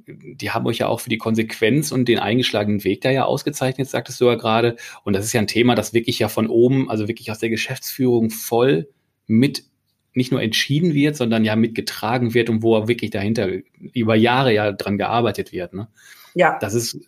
die 0.09 0.51
haben 0.51 0.65
euch 0.65 0.79
ja 0.79 0.87
auch 0.87 0.99
für 0.99 1.09
die 1.09 1.17
Konsequenz 1.17 1.91
und 1.91 2.05
den 2.05 2.19
eingeschlagenen 2.19 2.83
Weg 2.83 3.01
da 3.01 3.11
ja 3.11 3.25
ausgezeichnet, 3.25 3.89
sagtest 3.89 4.19
du 4.21 4.25
ja 4.25 4.35
gerade. 4.35 4.75
Und 5.03 5.13
das 5.13 5.25
ist 5.25 5.33
ja 5.33 5.41
ein 5.41 5.47
Thema, 5.47 5.75
das 5.75 5.93
wirklich 5.93 6.19
ja 6.19 6.29
von 6.29 6.47
oben, 6.47 6.89
also 6.89 7.07
wirklich 7.07 7.31
aus 7.31 7.39
der 7.39 7.49
Geschäftsführung 7.49 8.29
voll 8.29 8.89
mit 9.27 9.63
nicht 10.19 10.31
nur 10.31 10.41
entschieden 10.41 10.93
wird, 10.93 11.15
sondern 11.15 11.45
ja 11.45 11.55
mitgetragen 11.55 12.33
wird 12.33 12.49
und 12.49 12.61
wo 12.61 12.75
er 12.75 12.87
wirklich 12.87 13.09
dahinter 13.09 13.47
über 13.93 14.15
Jahre 14.15 14.53
ja 14.53 14.71
dran 14.73 14.97
gearbeitet 14.97 15.53
wird. 15.53 15.73
Ne? 15.73 15.87
Ja. 16.35 16.59
Das 16.59 16.73
ist 16.73 16.99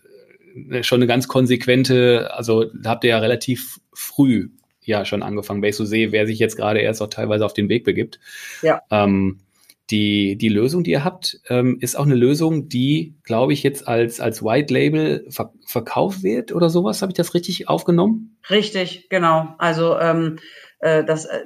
äh, 0.69 0.82
schon 0.82 1.00
eine 1.00 1.08
ganz 1.08 1.28
konsequente, 1.28 2.32
also 2.34 2.63
da 2.74 2.91
habt 2.91 3.04
ihr 3.04 3.12
ja 3.12 3.19
relativ 3.19 3.80
früh 3.93 4.50
ja 4.84 5.06
schon 5.06 5.24
angefangen, 5.24 5.62
wenn 5.62 5.69
ich 5.69 5.76
so 5.76 5.86
sehe, 5.86 6.12
wer 6.12 6.26
sich 6.26 6.39
jetzt 6.39 6.56
gerade 6.56 6.80
erst 6.80 7.02
auch 7.02 7.10
teilweise 7.10 7.45
auf 7.45 7.54
den 7.54 7.69
Weg 7.69 7.84
begibt. 7.84 8.19
Ja. 8.62 8.82
Ähm, 8.89 9.41
die, 9.89 10.38
die 10.38 10.50
Lösung, 10.50 10.84
die 10.84 10.91
ihr 10.91 11.04
habt, 11.04 11.41
ähm, 11.50 11.78
ist 11.82 11.95
auch 11.95 12.06
eine 12.06 12.15
Lösung, 12.15 12.69
die, 12.69 13.15
glaube 13.24 13.52
ich, 13.52 13.62
jetzt 13.62 13.88
als, 13.88 14.21
als 14.21 14.41
White 14.41 14.74
Label 14.74 15.26
ver 15.30 15.52
verkauft 15.65 16.24
wird 16.24 16.54
oder 16.54 16.69
sowas. 16.69 17.02
Habe 17.02 17.12
ich 17.12 17.17
das 17.17 17.34
richtig 17.34 17.67
aufgenommen? 17.67 18.38
Richtig, 18.50 19.10
genau. 19.10 19.54
Also 19.58 20.00
ähm, 20.00 20.39
äh, 20.81 21.03
das 21.03 21.25
äh, 21.25 21.43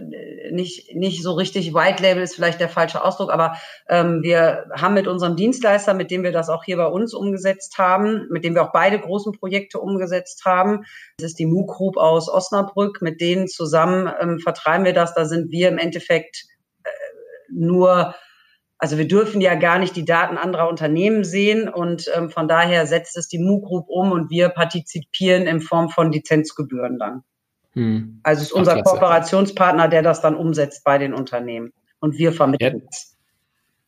nicht, 0.52 0.96
nicht 0.96 1.22
so 1.22 1.34
richtig 1.34 1.74
White 1.74 2.02
Label 2.02 2.24
ist 2.24 2.36
vielleicht 2.36 2.60
der 2.60 2.70
falsche 2.70 3.04
Ausdruck, 3.04 3.32
aber 3.32 3.58
ähm, 3.90 4.24
wir 4.24 4.66
haben 4.74 4.94
mit 4.94 5.08
unserem 5.08 5.36
Dienstleister, 5.36 5.94
mit 5.94 6.10
dem 6.10 6.24
wir 6.24 6.32
das 6.32 6.50
auch 6.50 6.64
hier 6.64 6.78
bei 6.78 6.88
uns 6.88 7.14
umgesetzt 7.14 7.78
haben, 7.78 8.28
mit 8.30 8.44
dem 8.46 8.56
wir 8.56 8.64
auch 8.64 8.72
beide 8.72 9.00
großen 9.00 9.34
Projekte 9.34 9.80
umgesetzt 9.80 10.46
haben, 10.46 10.86
das 11.18 11.32
ist 11.32 11.40
die 11.40 11.46
MU 11.46 11.66
Group 11.66 11.98
aus 11.98 12.30
Osnabrück, 12.30 13.02
mit 13.02 13.20
denen 13.20 13.48
zusammen 13.48 14.10
ähm, 14.20 14.40
vertreiben 14.40 14.86
wir 14.86 14.94
das. 14.94 15.14
Da 15.14 15.26
sind 15.26 15.52
wir 15.52 15.68
im 15.70 15.78
Endeffekt 15.78 16.46
äh, 16.84 16.90
nur 17.50 18.16
also 18.78 18.98
wir 18.98 19.08
dürfen 19.08 19.40
ja 19.40 19.56
gar 19.56 19.80
nicht 19.80 19.96
die 19.96 20.04
Daten 20.04 20.38
anderer 20.38 20.68
Unternehmen 20.68 21.24
sehen 21.24 21.70
und 21.70 22.12
ähm, 22.14 22.30
von 22.30 22.48
daher 22.48 22.86
setzt 22.86 23.16
es 23.18 23.28
die 23.30 23.40
MU 23.40 23.62
Group 23.62 23.86
um 23.88 24.12
und 24.12 24.30
wir 24.30 24.50
partizipieren 24.50 25.48
in 25.48 25.62
Form 25.62 25.90
von 25.90 26.12
Lizenzgebühren 26.12 27.00
dann. 27.00 27.24
Hm. 27.76 28.20
Also 28.24 28.42
es 28.42 28.48
ist 28.48 28.54
unser 28.54 28.78
Ach, 28.78 28.84
Kooperationspartner, 28.84 29.88
der 29.88 30.02
das 30.02 30.22
dann 30.22 30.36
umsetzt 30.36 30.84
bei 30.84 30.98
den 30.98 31.14
Unternehmen 31.14 31.74
und 32.00 32.18
wir 32.18 32.32
vermitteln 32.32 32.84
es. 32.90 33.12
Ja, 33.12 33.16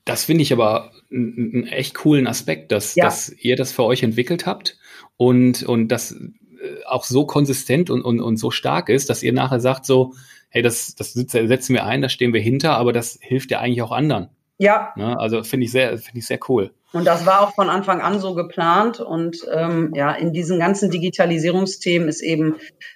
das 0.06 0.26
finde 0.26 0.44
ich 0.44 0.54
aber 0.54 0.92
einen 1.12 1.68
echt 1.68 1.96
coolen 1.96 2.28
Aspekt, 2.28 2.72
dass, 2.72 2.96
ja. 2.96 3.06
dass 3.06 3.30
ihr 3.30 3.56
das 3.56 3.72
für 3.72 3.84
euch 3.84 4.04
entwickelt 4.04 4.46
habt 4.46 4.78
und, 5.16 5.64
und 5.64 5.88
das 5.88 6.12
äh, 6.12 6.84
auch 6.86 7.06
so 7.06 7.26
konsistent 7.26 7.90
und, 7.90 8.02
und, 8.02 8.20
und 8.20 8.38
so 8.38 8.52
stark 8.52 8.90
ist, 8.90 9.10
dass 9.10 9.24
ihr 9.24 9.34
nachher 9.34 9.60
sagt 9.60 9.86
so, 9.86 10.14
hey, 10.50 10.62
das, 10.62 10.96
das 10.96 11.14
setzen 11.14 11.74
wir 11.74 11.86
ein, 11.86 12.02
da 12.02 12.10
stehen 12.10 12.34
wir 12.34 12.42
hinter, 12.42 12.78
aber 12.78 12.94
das 12.94 13.18
hilft 13.22 13.52
ja 13.52 13.60
eigentlich 13.60 13.82
auch 13.82 13.92
anderen. 13.92 14.30
Ja. 14.58 14.94
Ne? 14.96 15.18
Also 15.20 15.44
finde 15.44 15.66
ich 15.66 15.72
sehr, 15.72 15.98
finde 15.98 16.20
ich 16.20 16.28
sehr 16.28 16.40
cool. 16.50 16.72
Und 16.94 17.06
das 17.06 17.26
war 17.26 17.42
auch 17.42 17.54
von 17.54 17.70
Anfang 17.70 18.02
an 18.02 18.20
so 18.20 18.34
geplant. 18.34 19.00
Und 19.00 19.38
ähm, 19.52 19.92
ja, 19.94 20.12
in 20.14 20.34
diesen 20.34 20.60
ganzen 20.60 20.90
Digitalisierungsthemen 20.90 22.08
ist 22.08 22.22
eben 22.22 22.56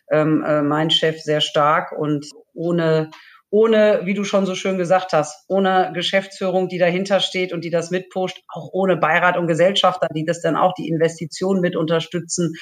ähm, 0.10 0.44
äh, 0.46 0.62
mein 0.62 0.90
Chef 0.90 1.20
sehr 1.20 1.42
stark 1.42 1.92
und 1.92 2.30
ohne 2.54 3.12
ohne, 3.54 4.02
wie 4.06 4.14
du 4.14 4.24
schon 4.24 4.46
so 4.46 4.56
schön 4.56 4.78
gesagt 4.78 5.12
hast, 5.12 5.44
ohne 5.50 5.92
Geschäftsführung, 5.94 6.70
die 6.70 6.78
dahinter 6.78 7.20
steht 7.20 7.52
und 7.52 7.66
die 7.66 7.70
das 7.70 7.92
mitpusht, 7.92 8.42
auch 8.48 8.70
ohne 8.72 8.96
Beirat 8.96 9.38
und 9.38 9.48
Gesellschafter, 9.48 10.08
die 10.16 10.24
das 10.24 10.42
dann 10.42 10.56
auch 10.56 10.74
die 10.74 10.88
Investitionen 10.88 11.60
mit 11.60 11.76
unterstützen, 11.76 12.54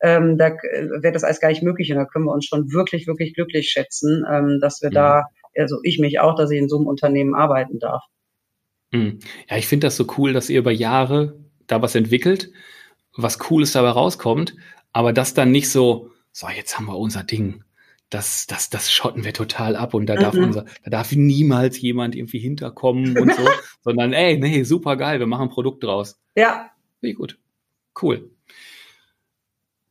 ähm, 0.00 0.38
da 0.38 0.48
äh, 0.48 0.88
wäre 1.02 1.12
das 1.12 1.24
alles 1.24 1.40
gar 1.40 1.48
nicht 1.48 1.64
möglich. 1.64 1.90
Und 1.90 1.98
da 1.98 2.04
können 2.04 2.26
wir 2.26 2.32
uns 2.32 2.46
schon 2.46 2.72
wirklich, 2.72 3.08
wirklich 3.08 3.34
glücklich 3.34 3.70
schätzen, 3.70 4.24
ähm, 4.30 4.60
dass 4.60 4.82
wir 4.82 4.92
ja. 4.92 5.24
da, 5.54 5.60
also 5.60 5.80
ich 5.82 5.98
mich 5.98 6.20
auch, 6.20 6.36
dass 6.36 6.52
ich 6.52 6.60
in 6.60 6.68
so 6.68 6.76
einem 6.76 6.86
Unternehmen 6.86 7.34
arbeiten 7.34 7.80
darf. 7.80 8.04
Hm. 8.96 9.18
Ja, 9.48 9.56
ich 9.56 9.66
finde 9.66 9.86
das 9.86 9.96
so 9.96 10.06
cool, 10.18 10.32
dass 10.32 10.50
ihr 10.50 10.58
über 10.58 10.72
Jahre 10.72 11.38
da 11.66 11.82
was 11.82 11.94
entwickelt, 11.94 12.50
was 13.16 13.38
Cooles 13.38 13.72
dabei 13.72 13.90
rauskommt, 13.90 14.56
aber 14.92 15.12
das 15.12 15.34
dann 15.34 15.50
nicht 15.50 15.70
so, 15.70 16.10
so, 16.32 16.48
jetzt 16.48 16.78
haben 16.78 16.86
wir 16.86 16.98
unser 16.98 17.24
Ding. 17.24 17.62
Das, 18.08 18.46
das, 18.46 18.70
das 18.70 18.92
schotten 18.92 19.24
wir 19.24 19.32
total 19.32 19.74
ab 19.74 19.92
und 19.92 20.06
da 20.06 20.14
mhm. 20.14 20.20
darf 20.20 20.34
unser, 20.34 20.64
da 20.84 20.90
darf 20.90 21.12
niemals 21.12 21.80
jemand 21.80 22.14
irgendwie 22.14 22.38
hinterkommen 22.38 23.18
und 23.18 23.34
so, 23.34 23.42
sondern 23.82 24.12
ey, 24.12 24.38
nee, 24.38 24.62
super 24.62 24.96
geil, 24.96 25.18
wir 25.18 25.26
machen 25.26 25.48
ein 25.48 25.54
Produkt 25.54 25.82
draus. 25.82 26.20
Ja. 26.36 26.70
Wie 27.00 27.14
gut. 27.14 27.38
Cool. 28.00 28.30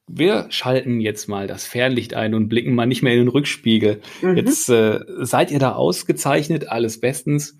Wir 0.07 0.47
schalten 0.49 1.01
jetzt 1.01 1.27
mal 1.27 1.47
das 1.47 1.65
Fernlicht 1.65 2.13
ein 2.13 2.35
und 2.35 2.47
blicken 2.47 2.75
mal 2.75 2.85
nicht 2.85 3.01
mehr 3.01 3.13
in 3.13 3.19
den 3.19 3.27
Rückspiegel. 3.27 4.01
Mhm. 4.21 4.37
Jetzt 4.37 4.69
äh, 4.69 4.99
seid 5.19 5.51
ihr 5.51 5.59
da 5.59 5.73
ausgezeichnet, 5.73 6.69
alles 6.69 6.99
bestens. 6.99 7.57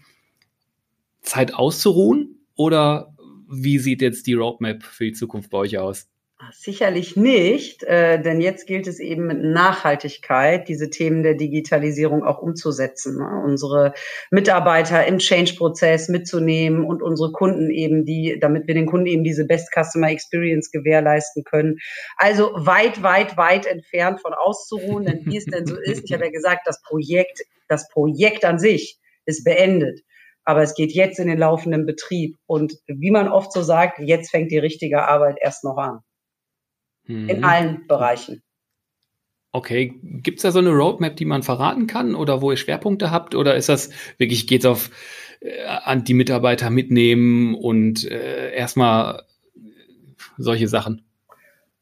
Zeit 1.26 1.54
auszuruhen 1.54 2.48
oder 2.56 3.16
wie 3.50 3.80
sieht 3.80 4.02
jetzt 4.02 4.28
die 4.28 4.34
Roadmap 4.34 4.84
für 4.84 5.06
die 5.06 5.14
Zukunft 5.14 5.50
bei 5.50 5.60
euch 5.60 5.78
aus? 5.78 6.08
Sicherlich 6.52 7.16
nicht, 7.16 7.84
äh, 7.84 8.22
denn 8.22 8.42
jetzt 8.42 8.68
gilt 8.68 8.88
es 8.88 9.00
eben 9.00 9.26
mit 9.26 9.42
Nachhaltigkeit, 9.42 10.68
diese 10.68 10.90
Themen 10.90 11.24
der 11.24 11.36
Digitalisierung 11.36 12.26
auch 12.26 12.40
umzusetzen, 12.40 13.18
ne? 13.18 13.42
unsere 13.46 13.94
Mitarbeiter 14.32 15.06
im 15.08 15.18
Change-Prozess 15.18 16.10
mitzunehmen 16.10 16.84
und 16.84 17.02
unsere 17.02 17.32
Kunden 17.32 17.72
eben, 17.72 18.04
die, 18.04 18.38
damit 18.40 18.68
wir 18.68 18.76
den 18.76 18.86
Kunden 18.86 19.08
eben 19.08 19.24
diese 19.24 19.46
Best 19.46 19.70
Customer 19.74 20.10
Experience 20.10 20.72
gewährleisten 20.72 21.46
können. 21.46 21.78
Also 22.18 22.52
weit, 22.54 23.02
weit, 23.02 23.38
weit 23.38 23.66
entfernt 23.66 24.20
von 24.20 24.34
auszuruhen, 24.34 25.06
denn 25.06 25.26
wie 25.26 25.38
es 25.38 25.46
denn 25.46 25.66
so 25.66 25.78
ist, 25.78 26.04
ich 26.04 26.12
habe 26.12 26.26
ja 26.26 26.32
gesagt, 26.32 26.68
das 26.68 26.82
Projekt, 26.82 27.44
das 27.70 27.88
Projekt 27.88 28.44
an 28.44 28.60
sich 28.60 29.00
ist 29.26 29.46
beendet. 29.46 30.02
Aber 30.46 30.62
es 30.62 30.76
geht 30.76 30.92
jetzt 30.92 31.20
in 31.20 31.28
den 31.28 31.40
laufenden 31.40 31.86
Betrieb. 31.86 32.38
Und 32.46 32.74
wie 32.88 33.12
man 33.12 33.28
oft 33.28 33.52
so 33.52 33.64
sagt, 33.64 34.00
jetzt 34.00 34.30
fängt 34.30 34.52
die 34.52 34.60
richtige 34.60 35.08
Arbeit 35.08 35.38
erst 35.42 35.64
noch 35.64 35.78
an. 35.78 36.00
Mhm. 37.06 37.30
In 37.30 37.44
allen 37.44 37.88
Bereichen. 37.88 38.44
Okay, 39.52 39.94
gibt 40.04 40.40
es 40.40 40.44
da 40.44 40.52
so 40.52 40.60
eine 40.60 40.72
Roadmap, 40.72 41.16
die 41.16 41.26
man 41.26 41.42
verraten 41.42 41.88
kann 41.88 42.14
oder 42.14 42.42
wo 42.42 42.52
ihr 42.52 42.58
Schwerpunkte 42.58 43.10
habt? 43.10 43.36
Oder 43.36 43.56
ist 43.56 43.70
das 43.70 43.90
wirklich, 44.18 44.48
geht 44.48 44.62
es 44.62 44.66
auf 44.66 44.90
äh, 45.40 45.64
an 45.64 46.04
die 46.04 46.14
Mitarbeiter 46.14 46.70
mitnehmen 46.70 47.56
und 47.56 48.04
äh, 48.04 48.54
erstmal 48.54 49.24
solche 50.38 50.68
Sachen? 50.68 51.06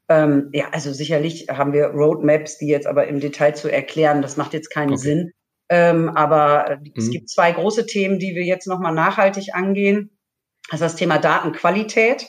Ähm, 0.09 0.49
ja, 0.53 0.69
also 0.71 0.93
sicherlich 0.93 1.47
haben 1.49 1.73
wir 1.73 1.85
Roadmaps, 1.87 2.59
die 2.59 2.67
jetzt 2.67 2.85
aber 2.85 3.07
im 3.07 3.19
Detail 3.19 3.53
zu 3.53 3.71
erklären, 3.71 4.21
das 4.21 4.37
macht 4.37 4.53
jetzt 4.53 4.69
keinen 4.69 4.93
okay. 4.93 5.01
Sinn. 5.01 5.31
Ähm, 5.69 6.09
aber 6.09 6.69
äh, 6.69 6.75
mhm. 6.77 6.91
es 6.95 7.09
gibt 7.09 7.29
zwei 7.29 7.51
große 7.51 7.85
Themen, 7.85 8.19
die 8.19 8.35
wir 8.35 8.43
jetzt 8.43 8.67
nochmal 8.67 8.93
nachhaltig 8.93 9.53
angehen. 9.53 10.17
Das 10.69 10.81
ist 10.81 10.91
das 10.91 10.95
Thema 10.95 11.17
Datenqualität. 11.17 12.27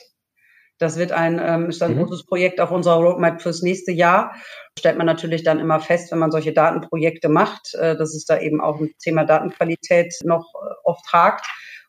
Das 0.77 0.97
wird 0.97 1.13
ein, 1.13 1.39
ähm, 1.41 1.69
ist 1.69 1.81
ein 1.81 1.95
mhm. 1.95 1.99
großes 1.99 2.25
Projekt 2.25 2.59
auf 2.59 2.71
unserer 2.71 2.97
Roadmap 2.97 3.41
fürs 3.41 3.61
nächste 3.61 3.93
Jahr. 3.93 4.35
Stellt 4.77 4.97
man 4.97 5.05
natürlich 5.05 5.43
dann 5.43 5.59
immer 5.59 5.79
fest, 5.79 6.11
wenn 6.11 6.19
man 6.19 6.31
solche 6.31 6.51
Datenprojekte 6.51 7.29
macht, 7.29 7.73
äh, 7.75 7.95
dass 7.95 8.13
es 8.13 8.25
da 8.25 8.39
eben 8.39 8.59
auch 8.59 8.79
ein 8.79 8.93
Thema 9.01 9.23
Datenqualität 9.23 10.13
noch 10.23 10.53
äh, 10.53 10.73
oft 10.83 11.05
hakt. 11.13 11.45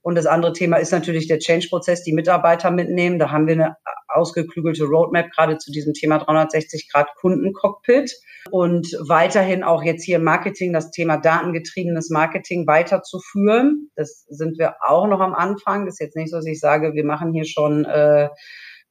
Und 0.07 0.15
das 0.15 0.27
andere 0.27 0.53
Thema 0.53 0.77
ist 0.77 0.93
natürlich 0.93 1.27
der 1.27 1.41
Change-Prozess, 1.41 2.05
die 2.05 2.13
Mitarbeiter 2.13 2.71
mitnehmen. 2.71 3.19
Da 3.19 3.33
haben 3.33 3.49
wir 3.49 3.55
eine 3.55 3.77
ausgeklügelte 4.07 4.85
Roadmap 4.85 5.33
gerade 5.33 5.59
zu 5.59 5.73
diesem 5.73 5.95
Thema 5.95 6.19
360 6.19 6.89
Grad 6.93 7.09
Kundencockpit 7.17 8.15
und 8.53 8.87
weiterhin 9.01 9.65
auch 9.65 9.83
jetzt 9.83 10.05
hier 10.05 10.19
im 10.19 10.23
Marketing 10.23 10.73
das 10.73 10.93
Thema 10.93 11.17
datengetriebenes 11.17 12.11
Marketing 12.11 12.69
weiterzuführen. 12.69 13.91
Das 13.97 14.25
sind 14.29 14.61
wir 14.61 14.77
auch 14.87 15.09
noch 15.09 15.19
am 15.19 15.35
Anfang. 15.35 15.87
Das 15.87 15.95
ist 15.95 16.01
jetzt 16.01 16.17
nicht 16.17 16.31
so, 16.31 16.37
dass 16.37 16.47
ich 16.47 16.61
sage, 16.61 16.95
wir 16.95 17.05
machen 17.05 17.33
hier 17.33 17.45
schon 17.45 17.85
äh, 17.85 18.29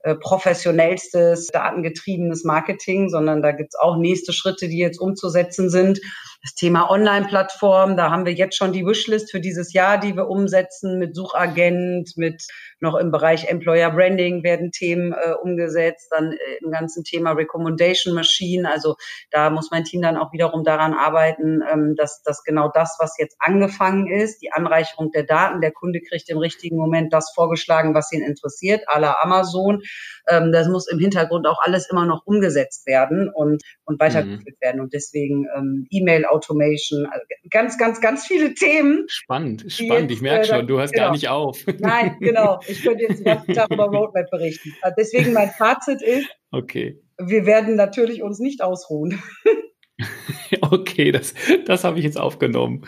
äh, 0.05 0.13
professionellstes, 0.13 1.47
datengetriebenes 1.47 2.43
Marketing, 2.43 3.09
sondern 3.09 3.41
da 3.41 3.53
gibt's 3.53 3.75
auch 3.75 3.97
nächste 3.97 4.33
Schritte, 4.33 4.67
die 4.67 4.77
jetzt 4.77 4.99
umzusetzen 4.99 5.71
sind. 5.71 5.99
Das 6.45 6.53
Thema 6.53 6.91
Online-Plattform, 6.91 7.97
da 7.97 8.11
haben 8.11 8.27
wir 8.27 8.33
jetzt 8.33 8.55
schon 8.55 8.71
die 8.71 8.85
Wishlist 8.85 9.31
für 9.31 9.39
dieses 9.39 9.73
Jahr, 9.73 9.97
die 9.97 10.15
wir 10.15 10.27
umsetzen 10.27 10.99
mit 10.99 11.15
Suchagent, 11.15 12.11
mit 12.17 12.45
noch 12.79 12.93
im 12.93 13.09
Bereich 13.09 13.49
Employer 13.49 13.89
Branding 13.89 14.43
werden 14.43 14.69
Themen 14.69 15.13
äh, 15.13 15.31
umgesetzt, 15.41 16.07
dann 16.11 16.33
äh, 16.33 16.63
im 16.63 16.69
ganzen 16.69 17.03
Thema 17.03 17.31
Recommendation 17.31 18.13
Machine. 18.13 18.71
Also 18.71 18.95
da 19.31 19.49
muss 19.49 19.71
mein 19.71 19.85
Team 19.85 20.03
dann 20.03 20.17
auch 20.17 20.33
wiederum 20.33 20.63
daran 20.63 20.93
arbeiten, 20.93 21.63
ähm, 21.67 21.95
dass, 21.95 22.21
dass 22.21 22.43
genau 22.43 22.69
das, 22.71 22.95
was 22.99 23.17
jetzt 23.17 23.37
angefangen 23.39 24.05
ist, 24.05 24.43
die 24.43 24.51
Anreicherung 24.51 25.09
der 25.09 25.23
Daten, 25.23 25.61
der 25.61 25.71
Kunde 25.71 25.99
kriegt 25.99 26.29
im 26.29 26.37
richtigen 26.37 26.77
Moment 26.77 27.11
das 27.11 27.31
vorgeschlagen, 27.33 27.95
was 27.95 28.11
ihn 28.11 28.21
interessiert, 28.21 28.87
à 28.87 28.99
la 28.99 29.15
Amazon. 29.19 29.81
Ähm, 30.29 30.51
das 30.51 30.67
muss 30.67 30.87
im 30.87 30.99
Hintergrund 30.99 31.47
auch 31.47 31.57
alles 31.63 31.89
immer 31.89 32.05
noch 32.05 32.27
umgesetzt 32.27 32.85
werden 32.85 33.29
und, 33.33 33.63
und 33.85 33.99
weitergeführt 33.99 34.57
mhm. 34.59 34.65
werden. 34.65 34.81
Und 34.81 34.93
deswegen 34.93 35.47
ähm, 35.57 35.87
E-Mail 35.89 36.25
Automation, 36.35 37.05
also 37.05 37.25
ganz, 37.49 37.77
ganz, 37.77 38.01
ganz 38.01 38.25
viele 38.25 38.53
Themen. 38.53 39.05
Spannend, 39.07 39.65
spannend. 39.67 40.11
Jetzt, 40.11 40.17
ich 40.17 40.21
merke 40.21 40.43
äh, 40.43 40.45
schon, 40.45 40.67
du 40.67 40.77
hörst 40.77 40.93
genau. 40.93 41.07
gar 41.07 41.11
nicht 41.13 41.29
auf. 41.29 41.65
Nein, 41.79 42.17
genau. 42.19 42.59
Ich 42.67 42.83
könnte 42.83 43.03
jetzt 43.03 43.19
den 43.19 43.25
ganzen 43.25 43.53
Tag 43.53 43.71
über 43.71 43.85
Roadmap 43.85 44.29
berichten. 44.29 44.73
Deswegen 44.97 45.33
mein 45.33 45.49
Fazit 45.49 46.01
ist, 46.01 46.27
okay. 46.51 46.99
wir 47.17 47.45
werden 47.45 47.75
natürlich 47.75 48.21
uns 48.21 48.39
nicht 48.39 48.61
ausruhen. 48.61 49.21
Okay, 50.61 51.11
das, 51.11 51.33
das 51.65 51.83
habe 51.83 51.99
ich 51.99 52.05
jetzt 52.05 52.19
aufgenommen. 52.19 52.85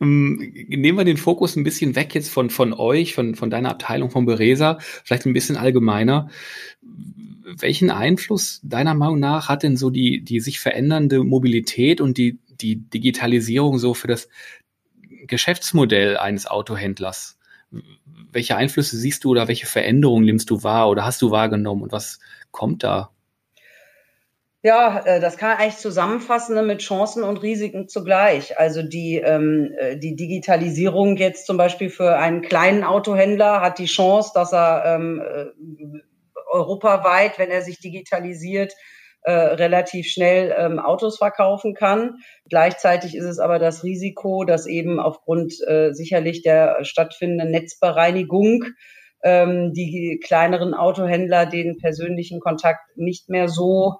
Ähm, 0.00 0.52
nehmen 0.68 0.98
wir 0.98 1.04
den 1.04 1.16
Fokus 1.16 1.56
ein 1.56 1.64
bisschen 1.64 1.96
weg 1.96 2.14
jetzt 2.14 2.30
von, 2.30 2.50
von 2.50 2.72
euch, 2.72 3.14
von, 3.14 3.34
von 3.34 3.50
deiner 3.50 3.70
Abteilung, 3.70 4.10
von 4.10 4.26
Beresa, 4.26 4.78
vielleicht 4.80 5.26
ein 5.26 5.32
bisschen 5.32 5.56
allgemeiner. 5.56 6.30
Welchen 7.58 7.90
Einfluss 7.90 8.60
deiner 8.64 8.94
Meinung 8.94 9.20
nach 9.20 9.48
hat 9.48 9.62
denn 9.62 9.76
so 9.76 9.90
die, 9.90 10.22
die 10.22 10.40
sich 10.40 10.58
verändernde 10.58 11.24
Mobilität 11.24 12.00
und 12.00 12.16
die, 12.18 12.38
die 12.60 12.88
Digitalisierung 12.88 13.78
so 13.78 13.94
für 13.94 14.08
das 14.08 14.28
Geschäftsmodell 15.26 16.16
eines 16.16 16.46
Autohändlers? 16.46 17.38
Welche 18.32 18.56
Einflüsse 18.56 18.96
siehst 18.96 19.24
du 19.24 19.30
oder 19.30 19.48
welche 19.48 19.66
Veränderungen 19.66 20.24
nimmst 20.24 20.50
du 20.50 20.62
wahr 20.62 20.88
oder 20.88 21.04
hast 21.04 21.22
du 21.22 21.30
wahrgenommen 21.30 21.82
und 21.82 21.92
was 21.92 22.20
kommt 22.50 22.84
da? 22.84 23.10
Ja, 24.66 24.98
äh, 25.04 25.20
das 25.20 25.36
kann 25.36 25.50
man 25.50 25.58
eigentlich 25.58 25.76
zusammenfassen 25.76 26.56
ne, 26.56 26.62
mit 26.64 26.80
Chancen 26.80 27.22
und 27.22 27.36
Risiken 27.36 27.88
zugleich. 27.88 28.58
Also 28.58 28.82
die, 28.82 29.14
ähm, 29.16 29.72
äh, 29.78 29.96
die 29.96 30.16
Digitalisierung 30.16 31.16
jetzt 31.16 31.46
zum 31.46 31.56
Beispiel 31.56 31.88
für 31.88 32.16
einen 32.16 32.42
kleinen 32.42 32.82
Autohändler 32.82 33.60
hat 33.60 33.78
die 33.78 33.86
Chance, 33.86 34.32
dass 34.34 34.52
er 34.52 34.82
ähm, 34.86 35.22
äh, 35.22 36.00
europaweit, 36.50 37.38
wenn 37.38 37.50
er 37.50 37.62
sich 37.62 37.78
digitalisiert, 37.78 38.72
äh, 39.26 39.32
relativ 39.32 40.06
schnell 40.06 40.54
ähm, 40.56 40.78
Autos 40.78 41.18
verkaufen 41.18 41.74
kann. 41.74 42.18
Gleichzeitig 42.48 43.16
ist 43.16 43.24
es 43.24 43.40
aber 43.40 43.58
das 43.58 43.82
Risiko, 43.82 44.44
dass 44.44 44.68
eben 44.68 45.00
aufgrund 45.00 45.52
äh, 45.66 45.92
sicherlich 45.92 46.42
der 46.42 46.84
stattfindenden 46.84 47.50
Netzbereinigung 47.50 48.62
ähm, 49.24 49.72
die 49.72 50.20
kleineren 50.22 50.74
Autohändler 50.74 51.44
den 51.44 51.76
persönlichen 51.78 52.38
Kontakt 52.38 52.96
nicht 52.96 53.28
mehr 53.28 53.48
so 53.48 53.96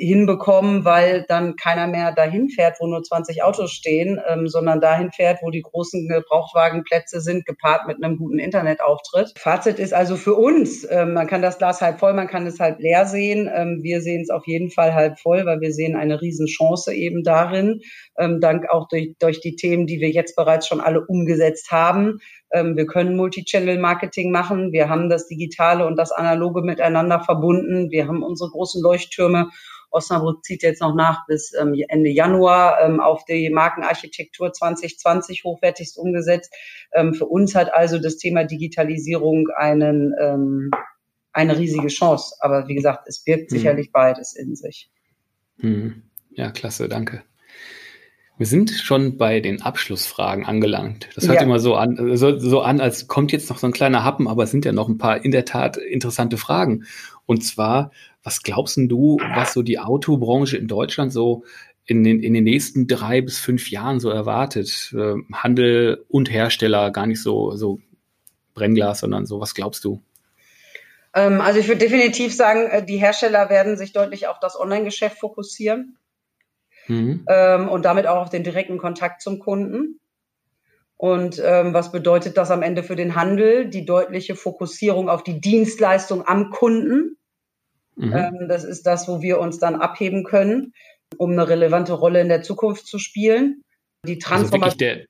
hinbekommen, 0.00 0.84
weil 0.84 1.24
dann 1.28 1.56
keiner 1.56 1.86
mehr 1.86 2.12
dahin 2.12 2.48
fährt, 2.48 2.76
wo 2.80 2.86
nur 2.86 3.02
20 3.02 3.42
Autos 3.42 3.70
stehen, 3.70 4.20
ähm, 4.26 4.48
sondern 4.48 4.80
dahin 4.80 5.12
fährt, 5.12 5.40
wo 5.42 5.50
die 5.50 5.62
großen 5.62 6.08
Gebrauchtwagenplätze 6.08 7.20
sind, 7.20 7.44
gepaart 7.44 7.86
mit 7.86 8.02
einem 8.02 8.16
guten 8.16 8.38
Internetauftritt. 8.38 9.34
Fazit 9.36 9.78
ist 9.78 9.92
also 9.92 10.16
für 10.16 10.34
uns, 10.34 10.86
ähm, 10.90 11.12
man 11.12 11.26
kann 11.26 11.42
das 11.42 11.58
Glas 11.58 11.80
halb 11.80 12.00
voll, 12.00 12.14
man 12.14 12.28
kann 12.28 12.46
es 12.46 12.58
halb 12.58 12.80
leer 12.80 13.04
sehen. 13.04 13.50
Ähm, 13.54 13.80
wir 13.82 14.00
sehen 14.00 14.22
es 14.22 14.30
auf 14.30 14.46
jeden 14.46 14.70
Fall 14.70 14.94
halb 14.94 15.18
voll, 15.18 15.44
weil 15.44 15.60
wir 15.60 15.72
sehen 15.72 15.96
eine 15.96 16.20
Riesenchance 16.20 16.92
eben 16.94 17.22
darin, 17.22 17.80
ähm, 18.20 18.40
dank 18.40 18.70
auch 18.70 18.88
durch, 18.88 19.14
durch 19.18 19.40
die 19.40 19.56
Themen, 19.56 19.86
die 19.86 20.00
wir 20.00 20.10
jetzt 20.10 20.36
bereits 20.36 20.66
schon 20.68 20.80
alle 20.80 21.04
umgesetzt 21.04 21.70
haben. 21.70 22.20
Ähm, 22.52 22.76
wir 22.76 22.86
können 22.86 23.16
Multichannel-Marketing 23.16 24.30
machen. 24.30 24.72
Wir 24.72 24.88
haben 24.88 25.08
das 25.08 25.26
Digitale 25.26 25.86
und 25.86 25.96
das 25.96 26.12
Analoge 26.12 26.62
miteinander 26.62 27.20
verbunden. 27.20 27.90
Wir 27.90 28.06
haben 28.06 28.22
unsere 28.22 28.50
großen 28.50 28.82
Leuchttürme 28.82 29.50
Osnabrück 29.90 30.44
zieht 30.44 30.62
jetzt 30.62 30.80
noch 30.80 30.94
nach 30.94 31.26
bis 31.26 31.52
ähm, 31.54 31.74
Ende 31.88 32.10
Januar 32.10 32.80
ähm, 32.80 33.00
auf 33.00 33.24
die 33.24 33.50
Markenarchitektur 33.50 34.52
2020 34.52 35.44
hochwertigst 35.44 35.98
umgesetzt. 35.98 36.52
Ähm, 36.92 37.14
für 37.14 37.26
uns 37.26 37.54
hat 37.54 37.74
also 37.74 37.98
das 37.98 38.16
Thema 38.16 38.44
Digitalisierung 38.44 39.48
einen, 39.56 40.14
ähm, 40.20 40.70
eine 41.32 41.58
riesige 41.58 41.88
Chance. 41.88 42.36
Aber 42.40 42.68
wie 42.68 42.74
gesagt, 42.74 43.06
es 43.08 43.22
birgt 43.22 43.50
hm. 43.50 43.58
sicherlich 43.58 43.92
beides 43.92 44.34
in 44.34 44.54
sich. 44.54 44.90
Hm. 45.58 46.02
Ja, 46.30 46.50
klasse, 46.50 46.88
danke. 46.88 47.22
Wir 48.40 48.46
sind 48.46 48.70
schon 48.70 49.18
bei 49.18 49.40
den 49.40 49.60
Abschlussfragen 49.60 50.46
angelangt. 50.46 51.10
Das 51.14 51.28
hört 51.28 51.36
ja. 51.36 51.42
immer 51.42 51.58
so 51.58 51.74
an, 51.74 52.16
so, 52.16 52.38
so 52.38 52.62
an, 52.62 52.80
als 52.80 53.06
kommt 53.06 53.32
jetzt 53.32 53.50
noch 53.50 53.58
so 53.58 53.66
ein 53.66 53.72
kleiner 53.74 54.02
Happen, 54.02 54.26
aber 54.26 54.44
es 54.44 54.50
sind 54.50 54.64
ja 54.64 54.72
noch 54.72 54.88
ein 54.88 54.96
paar 54.96 55.22
in 55.22 55.30
der 55.30 55.44
Tat 55.44 55.76
interessante 55.76 56.38
Fragen. 56.38 56.86
Und 57.26 57.44
zwar, 57.44 57.90
was 58.22 58.42
glaubst 58.42 58.78
du, 58.78 59.18
was 59.34 59.52
so 59.52 59.60
die 59.60 59.78
Autobranche 59.78 60.56
in 60.56 60.68
Deutschland 60.68 61.12
so 61.12 61.44
in 61.84 62.02
den, 62.02 62.22
in 62.22 62.32
den 62.32 62.44
nächsten 62.44 62.86
drei 62.86 63.20
bis 63.20 63.38
fünf 63.38 63.70
Jahren 63.70 64.00
so 64.00 64.08
erwartet? 64.08 64.90
Äh, 64.96 65.16
Handel 65.34 66.02
und 66.08 66.30
Hersteller, 66.30 66.92
gar 66.92 67.06
nicht 67.06 67.22
so, 67.22 67.56
so 67.56 67.78
Brennglas, 68.54 69.00
sondern 69.00 69.26
so, 69.26 69.38
was 69.38 69.54
glaubst 69.54 69.84
du? 69.84 70.00
Ähm, 71.12 71.42
also 71.42 71.60
ich 71.60 71.68
würde 71.68 71.80
definitiv 71.80 72.34
sagen, 72.34 72.68
äh, 72.70 72.82
die 72.82 72.96
Hersteller 72.96 73.50
werden 73.50 73.76
sich 73.76 73.92
deutlich 73.92 74.28
auf 74.28 74.40
das 74.40 74.58
Online-Geschäft 74.58 75.18
fokussieren 75.18 75.98
mhm. 76.88 77.24
ähm, 77.28 77.68
und 77.68 77.84
damit 77.84 78.06
auch 78.06 78.22
auf 78.22 78.30
den 78.30 78.44
direkten 78.44 78.78
Kontakt 78.78 79.22
zum 79.22 79.38
Kunden. 79.38 80.00
Und 80.96 81.40
ähm, 81.42 81.72
was 81.72 81.92
bedeutet 81.92 82.36
das 82.36 82.50
am 82.50 82.62
Ende 82.62 82.82
für 82.82 82.96
den 82.96 83.14
Handel? 83.14 83.70
Die 83.70 83.86
deutliche 83.86 84.36
Fokussierung 84.36 85.08
auf 85.08 85.22
die 85.22 85.40
Dienstleistung 85.40 86.26
am 86.26 86.50
Kunden. 86.50 87.16
Mhm. 87.96 88.12
Ähm, 88.12 88.48
das 88.48 88.64
ist 88.64 88.86
das, 88.86 89.08
wo 89.08 89.22
wir 89.22 89.40
uns 89.40 89.58
dann 89.58 89.76
abheben 89.76 90.24
können, 90.24 90.74
um 91.16 91.30
eine 91.30 91.48
relevante 91.48 91.94
Rolle 91.94 92.20
in 92.20 92.28
der 92.28 92.42
Zukunft 92.42 92.86
zu 92.86 92.98
spielen. 92.98 93.62
Die 94.06 94.18
Transformation. 94.18 94.62
Also 94.62 94.78
wirklich 94.78 95.08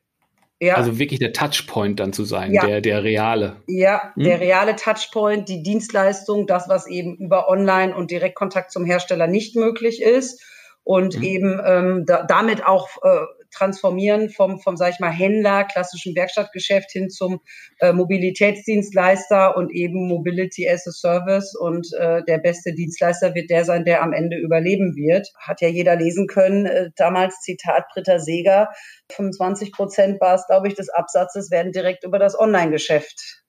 der, 0.60 0.66
ja. 0.68 0.74
Also 0.74 0.98
wirklich 0.98 1.18
der 1.20 1.32
Touchpoint 1.32 1.98
dann 1.98 2.12
zu 2.12 2.24
sein, 2.24 2.52
ja. 2.52 2.66
der, 2.66 2.80
der 2.82 3.02
reale. 3.02 3.56
Ja, 3.66 4.12
hm? 4.14 4.24
der 4.24 4.40
reale 4.40 4.76
Touchpoint, 4.76 5.48
die 5.48 5.62
Dienstleistung, 5.62 6.46
das, 6.46 6.68
was 6.68 6.86
eben 6.86 7.16
über 7.16 7.48
Online 7.48 7.96
und 7.96 8.10
Direktkontakt 8.10 8.70
zum 8.70 8.84
Hersteller 8.84 9.26
nicht 9.26 9.56
möglich 9.56 10.02
ist 10.02 10.40
und 10.84 11.18
mhm. 11.18 11.22
eben 11.22 11.60
ähm, 11.64 12.04
da, 12.06 12.24
damit 12.24 12.66
auch 12.66 12.88
äh, 13.02 13.26
transformieren 13.52 14.30
vom, 14.30 14.60
vom, 14.60 14.76
sag 14.76 14.92
ich 14.92 15.00
mal, 15.00 15.10
Händler, 15.10 15.64
klassischen 15.64 16.14
Werkstattgeschäft 16.14 16.90
hin 16.90 17.10
zum 17.10 17.40
äh, 17.80 17.92
Mobilitätsdienstleister 17.92 19.56
und 19.56 19.70
eben 19.72 20.08
Mobility 20.08 20.68
as 20.68 20.86
a 20.86 20.92
Service. 20.92 21.54
Und 21.54 21.88
äh, 21.98 22.22
der 22.24 22.38
beste 22.38 22.72
Dienstleister 22.72 23.34
wird 23.34 23.50
der 23.50 23.64
sein, 23.64 23.84
der 23.84 24.02
am 24.02 24.12
Ende 24.12 24.36
überleben 24.36 24.94
wird. 24.96 25.28
Hat 25.38 25.60
ja 25.60 25.68
jeder 25.68 25.96
lesen 25.96 26.26
können. 26.26 26.66
Äh, 26.66 26.90
damals 26.96 27.40
Zitat 27.40 27.84
Britta 27.92 28.18
Seeger, 28.18 28.70
25 29.12 29.72
Prozent 29.72 30.20
war 30.20 30.34
es, 30.34 30.46
glaube 30.46 30.68
ich, 30.68 30.74
des 30.74 30.88
Absatzes 30.88 31.50
werden 31.50 31.72
direkt 31.72 32.04
über 32.04 32.18
das 32.18 32.38
Online-Geschäft 32.38 33.42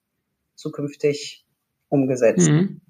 zukünftig 0.55 1.45
umgesetzt. 1.89 2.49
Mhm 2.49 2.81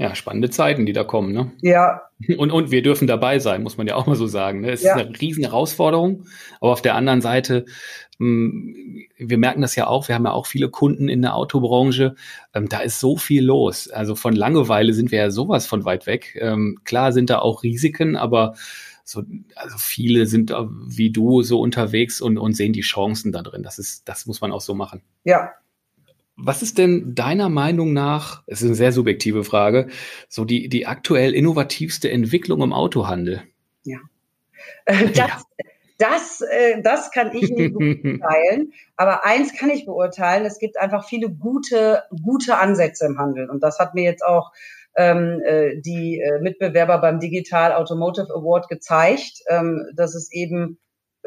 ja, 0.00 0.14
spannende 0.14 0.48
Zeiten, 0.48 0.86
die 0.86 0.94
da 0.94 1.04
kommen, 1.04 1.34
ne? 1.34 1.52
Ja. 1.60 2.00
Und, 2.38 2.50
und 2.50 2.70
wir 2.70 2.82
dürfen 2.82 3.06
dabei 3.06 3.38
sein, 3.38 3.62
muss 3.62 3.76
man 3.76 3.86
ja 3.86 3.96
auch 3.96 4.06
mal 4.06 4.16
so 4.16 4.26
sagen. 4.26 4.62
Ne? 4.62 4.70
Es 4.70 4.82
ja. 4.82 4.96
ist 4.96 5.06
eine 5.06 5.20
riesen 5.20 5.44
Herausforderung, 5.44 6.24
aber 6.58 6.72
auf 6.72 6.80
der 6.80 6.94
anderen 6.94 7.20
Seite, 7.20 7.66
mh, 8.18 8.50
hm, 8.50 9.04
wir 9.18 9.36
merken 9.36 9.60
das 9.60 9.76
ja 9.76 9.88
auch, 9.88 10.08
wir 10.08 10.14
haben 10.14 10.24
ja 10.24 10.32
auch 10.32 10.46
viele 10.46 10.70
Kunden 10.70 11.10
in 11.10 11.20
der 11.20 11.36
Autobranche, 11.36 12.14
ähm, 12.54 12.66
da 12.70 12.78
ist 12.78 12.98
so 12.98 13.18
viel 13.18 13.44
los. 13.44 13.90
Also 13.90 14.14
von 14.14 14.34
Langeweile 14.34 14.94
sind 14.94 15.12
wir 15.12 15.18
ja 15.18 15.30
sowas 15.30 15.66
von 15.66 15.84
weit 15.84 16.06
weg. 16.06 16.34
Ähm, 16.40 16.78
klar 16.84 17.12
sind 17.12 17.28
da 17.28 17.40
auch 17.40 17.62
Risiken, 17.62 18.16
aber 18.16 18.54
so, 19.04 19.22
also 19.54 19.76
viele 19.76 20.24
sind 20.24 20.50
wie 20.86 21.10
du 21.10 21.42
so 21.42 21.60
unterwegs 21.60 22.22
und, 22.22 22.38
und 22.38 22.54
sehen 22.54 22.72
die 22.72 22.80
Chancen 22.80 23.32
da 23.32 23.42
drin. 23.42 23.62
Das 23.62 23.78
ist, 23.78 24.08
das 24.08 24.24
muss 24.24 24.40
man 24.40 24.50
auch 24.50 24.62
so 24.62 24.74
machen. 24.74 25.02
Ja, 25.24 25.50
was 26.36 26.62
ist 26.62 26.78
denn 26.78 27.14
deiner 27.14 27.48
Meinung 27.48 27.92
nach, 27.92 28.42
es 28.46 28.62
ist 28.62 28.66
eine 28.66 28.74
sehr 28.74 28.92
subjektive 28.92 29.44
Frage, 29.44 29.88
so 30.28 30.44
die, 30.44 30.68
die 30.68 30.86
aktuell 30.86 31.34
innovativste 31.34 32.10
Entwicklung 32.10 32.62
im 32.62 32.72
Autohandel? 32.72 33.42
Ja. 33.84 33.98
Äh, 34.86 35.06
das, 35.14 35.16
ja. 35.16 35.42
Das, 36.00 36.40
äh, 36.40 36.80
das 36.82 37.10
kann 37.10 37.36
ich 37.36 37.50
nicht 37.50 37.74
beurteilen. 37.78 38.72
Aber 38.96 39.26
eins 39.26 39.54
kann 39.54 39.68
ich 39.68 39.84
beurteilen, 39.84 40.46
es 40.46 40.58
gibt 40.58 40.78
einfach 40.78 41.06
viele 41.06 41.30
gute, 41.30 42.04
gute 42.24 42.56
Ansätze 42.56 43.04
im 43.04 43.18
Handel. 43.18 43.50
Und 43.50 43.62
das 43.62 43.78
hat 43.78 43.94
mir 43.94 44.04
jetzt 44.04 44.24
auch 44.24 44.50
ähm, 44.96 45.42
äh, 45.44 45.78
die 45.80 46.20
äh, 46.20 46.40
Mitbewerber 46.40 46.98
beim 46.98 47.20
Digital 47.20 47.74
Automotive 47.74 48.34
Award 48.34 48.68
gezeigt, 48.68 49.42
ähm, 49.48 49.86
dass 49.94 50.14
es 50.14 50.32
eben 50.32 50.78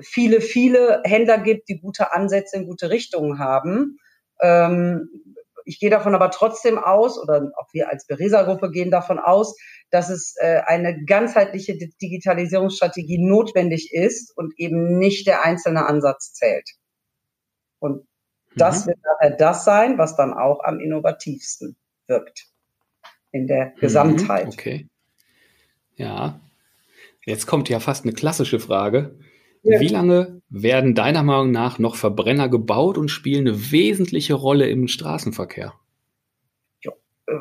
viele, 0.02 0.42
viele 0.42 1.02
Händler 1.06 1.38
gibt, 1.38 1.70
die 1.70 1.80
gute 1.80 2.12
Ansätze 2.12 2.58
in 2.58 2.66
gute 2.66 2.90
Richtungen 2.90 3.38
haben. 3.38 4.00
Ähm, 4.44 5.10
ich 5.66 5.80
gehe 5.80 5.90
davon 5.90 6.14
aber 6.14 6.30
trotzdem 6.30 6.78
aus, 6.78 7.18
oder 7.18 7.52
auch 7.58 7.68
wir 7.72 7.90
als 7.90 8.06
Beresa-Gruppe 8.06 8.70
gehen 8.70 8.92
davon 8.92 9.18
aus, 9.18 9.56
dass 9.90 10.10
es 10.10 10.36
äh, 10.38 10.62
eine 10.66 11.06
ganzheitliche 11.06 11.78
Digitalisierungsstrategie 11.78 13.20
notwendig 13.20 13.94
ist 13.94 14.36
und 14.36 14.54
eben 14.58 15.00
nicht 15.00 15.26
der 15.26 15.44
einzelne 15.44 15.86
Ansatz 15.86 16.34
zählt. 16.34 16.70
Und 17.80 18.06
das 18.56 18.86
mhm. 18.86 18.90
wird 18.90 19.00
nachher 19.04 19.38
das 19.38 19.66
sein, 19.66 19.98
was 19.98 20.16
dann 20.16 20.34
auch 20.34 20.64
am 20.64 20.80
innovativsten 20.80 21.78
wirkt 22.08 22.48
in 23.32 23.48
der 23.48 23.68
mhm. 23.68 23.80
Gesamtheit. 23.80 24.48
Okay. 24.48 24.90
Ja. 25.96 26.42
Jetzt 27.26 27.48
kommt 27.48 27.70
ja 27.70 27.80
fast 27.80 28.04
eine 28.04 28.14
klassische 28.14 28.60
Frage. 28.60 29.18
Wie 29.64 29.88
lange 29.88 30.42
werden 30.50 30.94
deiner 30.94 31.24
Meinung 31.24 31.52
nach 31.52 31.80
noch 31.80 31.96
Verbrenner 31.96 32.50
gebaut 32.50 32.98
und 32.98 33.10
spielen 33.10 33.48
eine 33.48 33.72
wesentliche 33.72 34.34
Rolle 34.34 34.68
im 34.68 34.88
Straßenverkehr? 34.88 35.74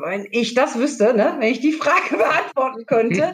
wenn 0.01 0.27
ich 0.31 0.53
das 0.53 0.77
wüsste, 0.77 1.13
ne, 1.13 1.35
wenn 1.39 1.51
ich 1.51 1.59
die 1.59 1.73
Frage 1.73 2.17
beantworten 2.17 2.85
könnte, 2.85 3.33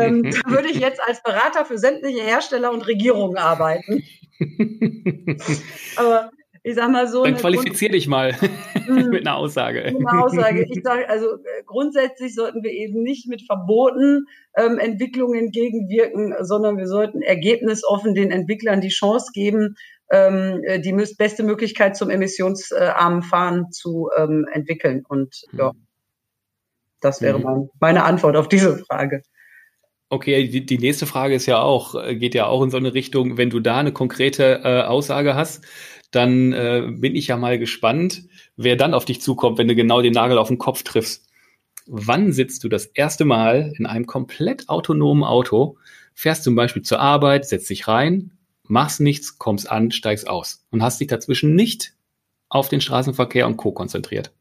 ähm, 0.00 0.22
dann 0.30 0.42
würde 0.46 0.68
ich 0.68 0.78
jetzt 0.78 1.00
als 1.02 1.22
Berater 1.22 1.64
für 1.64 1.78
sämtliche 1.78 2.22
Hersteller 2.22 2.72
und 2.72 2.86
Regierungen 2.86 3.36
arbeiten. 3.36 4.04
Aber 5.96 6.30
ich 6.68 6.74
sag 6.74 6.90
mal 6.90 7.08
so. 7.08 7.24
Dann 7.24 7.36
qualifizier 7.36 7.90
dich 7.90 8.06
mal 8.06 8.34
mit 8.88 9.26
einer 9.26 9.36
Aussage. 9.36 9.92
Mit 9.96 10.06
einer 10.06 10.24
Aussage. 10.24 10.66
Ich 10.68 10.82
sage, 10.82 11.08
also 11.08 11.34
äh, 11.36 11.62
grundsätzlich 11.64 12.34
sollten 12.34 12.62
wir 12.62 12.70
eben 12.70 13.02
nicht 13.02 13.26
mit 13.26 13.42
Verboten 13.42 14.26
ähm, 14.56 14.78
Entwicklungen 14.78 15.46
entgegenwirken, 15.46 16.34
sondern 16.40 16.76
wir 16.76 16.86
sollten 16.86 17.22
ergebnisoffen 17.22 18.14
den 18.14 18.30
Entwicklern 18.30 18.80
die 18.80 18.88
Chance 18.88 19.30
geben, 19.32 19.76
ähm, 20.10 20.62
äh, 20.64 20.80
die 20.80 20.92
beste 20.92 21.42
Möglichkeit 21.42 21.96
zum 21.96 22.10
emissionsarmen 22.10 23.22
Fahren 23.22 23.70
zu 23.70 24.10
ähm, 24.16 24.46
entwickeln. 24.52 25.04
Und 25.08 25.44
ja, 25.52 25.70
hm. 25.70 25.86
das 27.00 27.22
wäre 27.22 27.38
mhm. 27.38 27.70
meine 27.80 28.04
Antwort 28.04 28.36
auf 28.36 28.48
diese 28.48 28.78
Frage. 28.84 29.22
Okay, 30.10 30.48
die, 30.48 30.64
die 30.64 30.78
nächste 30.78 31.04
Frage 31.04 31.34
ist 31.34 31.44
ja 31.44 31.60
auch, 31.60 31.94
äh, 31.94 32.16
geht 32.16 32.34
ja 32.34 32.46
auch 32.46 32.62
in 32.62 32.70
so 32.70 32.78
eine 32.78 32.94
Richtung, 32.94 33.36
wenn 33.36 33.50
du 33.50 33.60
da 33.60 33.76
eine 33.76 33.92
konkrete 33.92 34.62
äh, 34.64 34.82
Aussage 34.82 35.34
hast, 35.34 35.66
dann 36.10 36.52
äh, 36.52 36.88
bin 36.90 37.14
ich 37.14 37.28
ja 37.28 37.36
mal 37.36 37.58
gespannt, 37.58 38.24
wer 38.56 38.76
dann 38.76 38.94
auf 38.94 39.04
dich 39.04 39.20
zukommt, 39.20 39.58
wenn 39.58 39.68
du 39.68 39.74
genau 39.74 40.00
den 40.00 40.14
Nagel 40.14 40.38
auf 40.38 40.48
den 40.48 40.58
Kopf 40.58 40.82
triffst. 40.82 41.26
Wann 41.86 42.32
sitzt 42.32 42.64
du 42.64 42.68
das 42.68 42.86
erste 42.86 43.24
Mal 43.24 43.72
in 43.76 43.86
einem 43.86 44.06
komplett 44.06 44.68
autonomen 44.68 45.24
Auto, 45.24 45.76
fährst 46.14 46.44
zum 46.44 46.54
Beispiel 46.54 46.82
zur 46.82 47.00
Arbeit, 47.00 47.46
setzt 47.46 47.70
dich 47.70 47.88
rein, 47.88 48.32
machst 48.64 49.00
nichts, 49.00 49.38
kommst 49.38 49.70
an, 49.70 49.90
steigst 49.90 50.28
aus 50.28 50.66
und 50.70 50.82
hast 50.82 51.00
dich 51.00 51.08
dazwischen 51.08 51.54
nicht 51.54 51.94
auf 52.48 52.68
den 52.68 52.80
Straßenverkehr 52.80 53.46
und 53.46 53.56
Co. 53.56 53.72
konzentriert? 53.72 54.32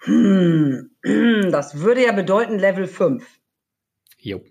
Hm, 0.00 0.90
das 1.50 1.80
würde 1.80 2.04
ja 2.04 2.12
bedeuten 2.12 2.58
Level 2.58 2.86
5. 2.86 3.24
Jo. 4.18 4.42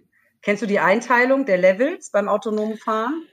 Kennst 0.42 0.64
du 0.64 0.68
die 0.68 0.80
Einteilung 0.80 1.46
der 1.46 1.58
Levels 1.58 2.10
beim 2.12 2.28
autonomen 2.28 2.78
Fahren? 2.78 3.24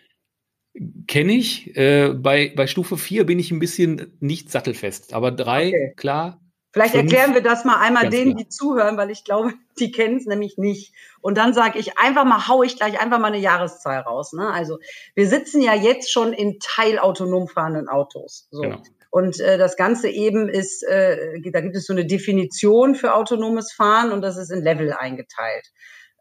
Kenne 1.07 1.33
ich. 1.33 1.77
Äh, 1.77 2.15
bei, 2.15 2.53
bei 2.55 2.67
Stufe 2.67 2.97
4 2.97 3.27
bin 3.27 3.39
ich 3.39 3.51
ein 3.51 3.59
bisschen 3.59 4.17
nicht 4.21 4.51
sattelfest, 4.51 5.15
aber 5.15 5.33
3, 5.33 5.69
okay. 5.69 5.93
klar. 5.97 6.41
Vielleicht 6.73 6.95
fünf, 6.95 7.11
erklären 7.11 7.35
wir 7.35 7.43
das 7.43 7.65
mal 7.65 7.81
einmal 7.81 8.11
denen, 8.11 8.33
klar. 8.33 8.45
die 8.45 8.49
zuhören, 8.49 8.97
weil 8.97 9.11
ich 9.11 9.25
glaube, 9.25 9.55
die 9.81 9.91
kennen 9.91 10.19
es 10.19 10.27
nämlich 10.27 10.59
nicht. 10.59 10.95
Und 11.21 11.39
dann 11.39 11.55
sage 11.55 11.79
ich 11.79 11.99
einfach 11.99 12.25
mal, 12.25 12.47
hau 12.47 12.63
ich 12.63 12.77
gleich 12.77 13.01
einfach 13.01 13.19
mal 13.19 13.29
eine 13.29 13.39
Jahreszahl 13.39 14.01
raus. 14.01 14.33
Ne? 14.33 14.49
Also 14.51 14.79
wir 15.15 15.27
sitzen 15.27 15.63
ja 15.63 15.75
jetzt 15.75 16.13
schon 16.13 16.33
in 16.33 16.59
teilautonom 16.61 17.49
fahrenden 17.49 17.89
Autos. 17.89 18.49
So. 18.51 18.61
Genau. 18.63 18.83
Und 19.11 19.41
äh, 19.41 19.57
das 19.57 19.77
Ganze 19.77 20.09
eben 20.09 20.49
ist, 20.49 20.83
äh, 20.83 21.41
da 21.51 21.63
gibt 21.63 21.75
es 21.75 21.87
so 21.87 21.95
eine 21.95 22.05
Definition 22.05 22.95
für 22.95 23.15
autonomes 23.15 23.73
Fahren 23.73 24.13
und 24.13 24.21
das 24.21 24.37
ist 24.37 24.51
in 24.51 24.63
Level 24.63 24.93
eingeteilt. 24.93 25.73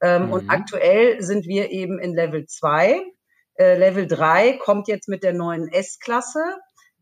Ähm, 0.01 0.27
mhm. 0.27 0.31
Und 0.31 0.49
aktuell 0.49 1.21
sind 1.21 1.45
wir 1.45 1.71
eben 1.71 1.99
in 1.99 2.13
Level 2.15 2.45
2. 2.45 3.01
Äh, 3.58 3.78
Level 3.78 4.08
3 4.08 4.60
kommt 4.63 4.88
jetzt 4.88 5.10
mit 5.10 5.24
der 5.24 5.34
neuen 5.34 5.67
S-Klasse, 5.67 6.43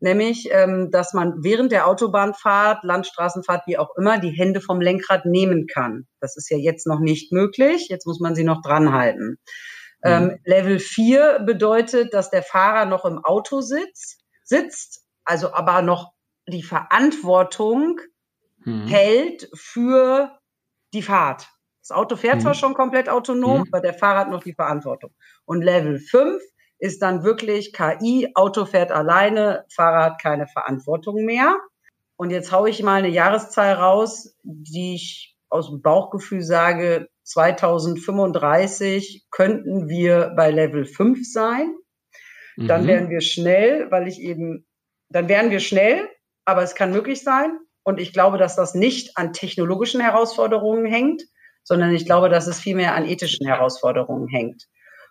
nämlich, 0.00 0.48
ähm, 0.50 0.90
dass 0.90 1.12
man 1.12 1.44
während 1.44 1.70
der 1.70 1.86
Autobahnfahrt, 1.86 2.82
Landstraßenfahrt, 2.82 3.66
wie 3.66 3.78
auch 3.78 3.94
immer, 3.96 4.18
die 4.18 4.30
Hände 4.30 4.60
vom 4.60 4.80
Lenkrad 4.80 5.26
nehmen 5.26 5.66
kann. 5.66 6.06
Das 6.20 6.36
ist 6.36 6.50
ja 6.50 6.56
jetzt 6.56 6.86
noch 6.86 7.00
nicht 7.00 7.32
möglich. 7.32 7.88
Jetzt 7.88 8.06
muss 8.06 8.20
man 8.20 8.34
sie 8.34 8.44
noch 8.44 8.62
dran 8.62 8.92
halten. 8.92 9.38
Mhm. 10.02 10.10
Ähm, 10.10 10.38
Level 10.44 10.78
4 10.78 11.40
bedeutet, 11.40 12.14
dass 12.14 12.30
der 12.30 12.42
Fahrer 12.42 12.86
noch 12.86 13.04
im 13.04 13.22
Auto 13.24 13.60
sitzt, 13.60 14.20
sitzt, 14.44 15.04
also 15.24 15.52
aber 15.52 15.82
noch 15.82 16.12
die 16.48 16.62
Verantwortung 16.62 18.00
mhm. 18.64 18.86
hält 18.86 19.50
für 19.54 20.38
die 20.94 21.02
Fahrt. 21.02 21.48
Das 21.88 21.96
Auto 21.96 22.16
fährt 22.16 22.36
mhm. 22.36 22.40
zwar 22.40 22.54
schon 22.54 22.74
komplett 22.74 23.08
autonom, 23.08 23.60
mhm. 23.60 23.68
aber 23.70 23.80
der 23.80 23.94
Fahrer 23.94 24.20
hat 24.20 24.30
noch 24.30 24.42
die 24.42 24.54
Verantwortung. 24.54 25.12
Und 25.44 25.62
Level 25.62 26.00
5 26.00 26.42
ist 26.78 27.00
dann 27.00 27.22
wirklich 27.22 27.72
KI, 27.72 28.32
Auto 28.34 28.66
fährt 28.66 28.90
alleine, 28.90 29.64
Fahrer 29.72 30.04
hat 30.04 30.20
keine 30.20 30.48
Verantwortung 30.48 31.24
mehr. 31.24 31.56
Und 32.16 32.30
jetzt 32.30 32.50
haue 32.50 32.70
ich 32.70 32.82
mal 32.82 32.96
eine 32.96 33.08
Jahreszahl 33.08 33.74
raus, 33.74 34.34
die 34.42 34.96
ich 34.96 35.36
aus 35.48 35.68
dem 35.68 35.80
Bauchgefühl 35.80 36.42
sage, 36.42 37.08
2035 37.22 39.26
könnten 39.30 39.88
wir 39.88 40.32
bei 40.36 40.50
Level 40.50 40.86
5 40.86 41.20
sein. 41.30 41.72
Dann 42.56 42.82
mhm. 42.82 42.88
wären 42.88 43.10
wir 43.10 43.20
schnell, 43.20 43.90
weil 43.92 44.08
ich 44.08 44.20
eben, 44.20 44.66
dann 45.08 45.28
wären 45.28 45.50
wir 45.50 45.60
schnell, 45.60 46.08
aber 46.44 46.62
es 46.62 46.74
kann 46.74 46.90
möglich 46.90 47.22
sein. 47.22 47.56
Und 47.84 48.00
ich 48.00 48.12
glaube, 48.12 48.38
dass 48.38 48.56
das 48.56 48.74
nicht 48.74 49.16
an 49.16 49.32
technologischen 49.32 50.00
Herausforderungen 50.00 50.84
hängt, 50.84 51.22
sondern 51.66 51.92
ich 51.92 52.06
glaube, 52.06 52.28
dass 52.28 52.46
es 52.46 52.60
vielmehr 52.60 52.94
an 52.94 53.04
ethischen 53.04 53.46
Herausforderungen 53.46 54.28
hängt. 54.28 54.66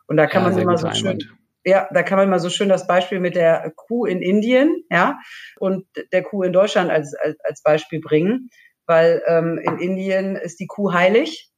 Und 0.08 0.16
da 0.18 0.26
kann 0.26 0.44
ja, 0.44 0.50
man 0.50 0.58
immer 0.60 0.78
so 0.78 0.92
schön, 0.94 1.20
ja, 1.66 1.90
da 1.94 2.02
kann 2.02 2.18
man 2.18 2.30
mal 2.30 2.40
so 2.40 2.50
schön 2.50 2.70
das 2.70 2.88
Beispiel 2.88 3.20
mit 3.20 3.36
der 3.36 3.74
Kuh 3.76 4.06
in 4.06 4.22
Indien, 4.22 4.84
ja, 4.90 5.20
und 5.60 5.86
der 6.14 6.24
Kuh 6.24 6.44
in 6.44 6.54
Deutschland 6.54 6.90
als, 6.90 7.14
als, 7.16 7.38
als 7.44 7.62
Beispiel 7.62 8.00
bringen, 8.00 8.50
weil 8.86 9.22
ähm, 9.28 9.60
in 9.62 9.80
Indien 9.80 10.36
ist 10.38 10.60
die 10.60 10.68
Kuh 10.68 10.94
heilig 10.94 11.50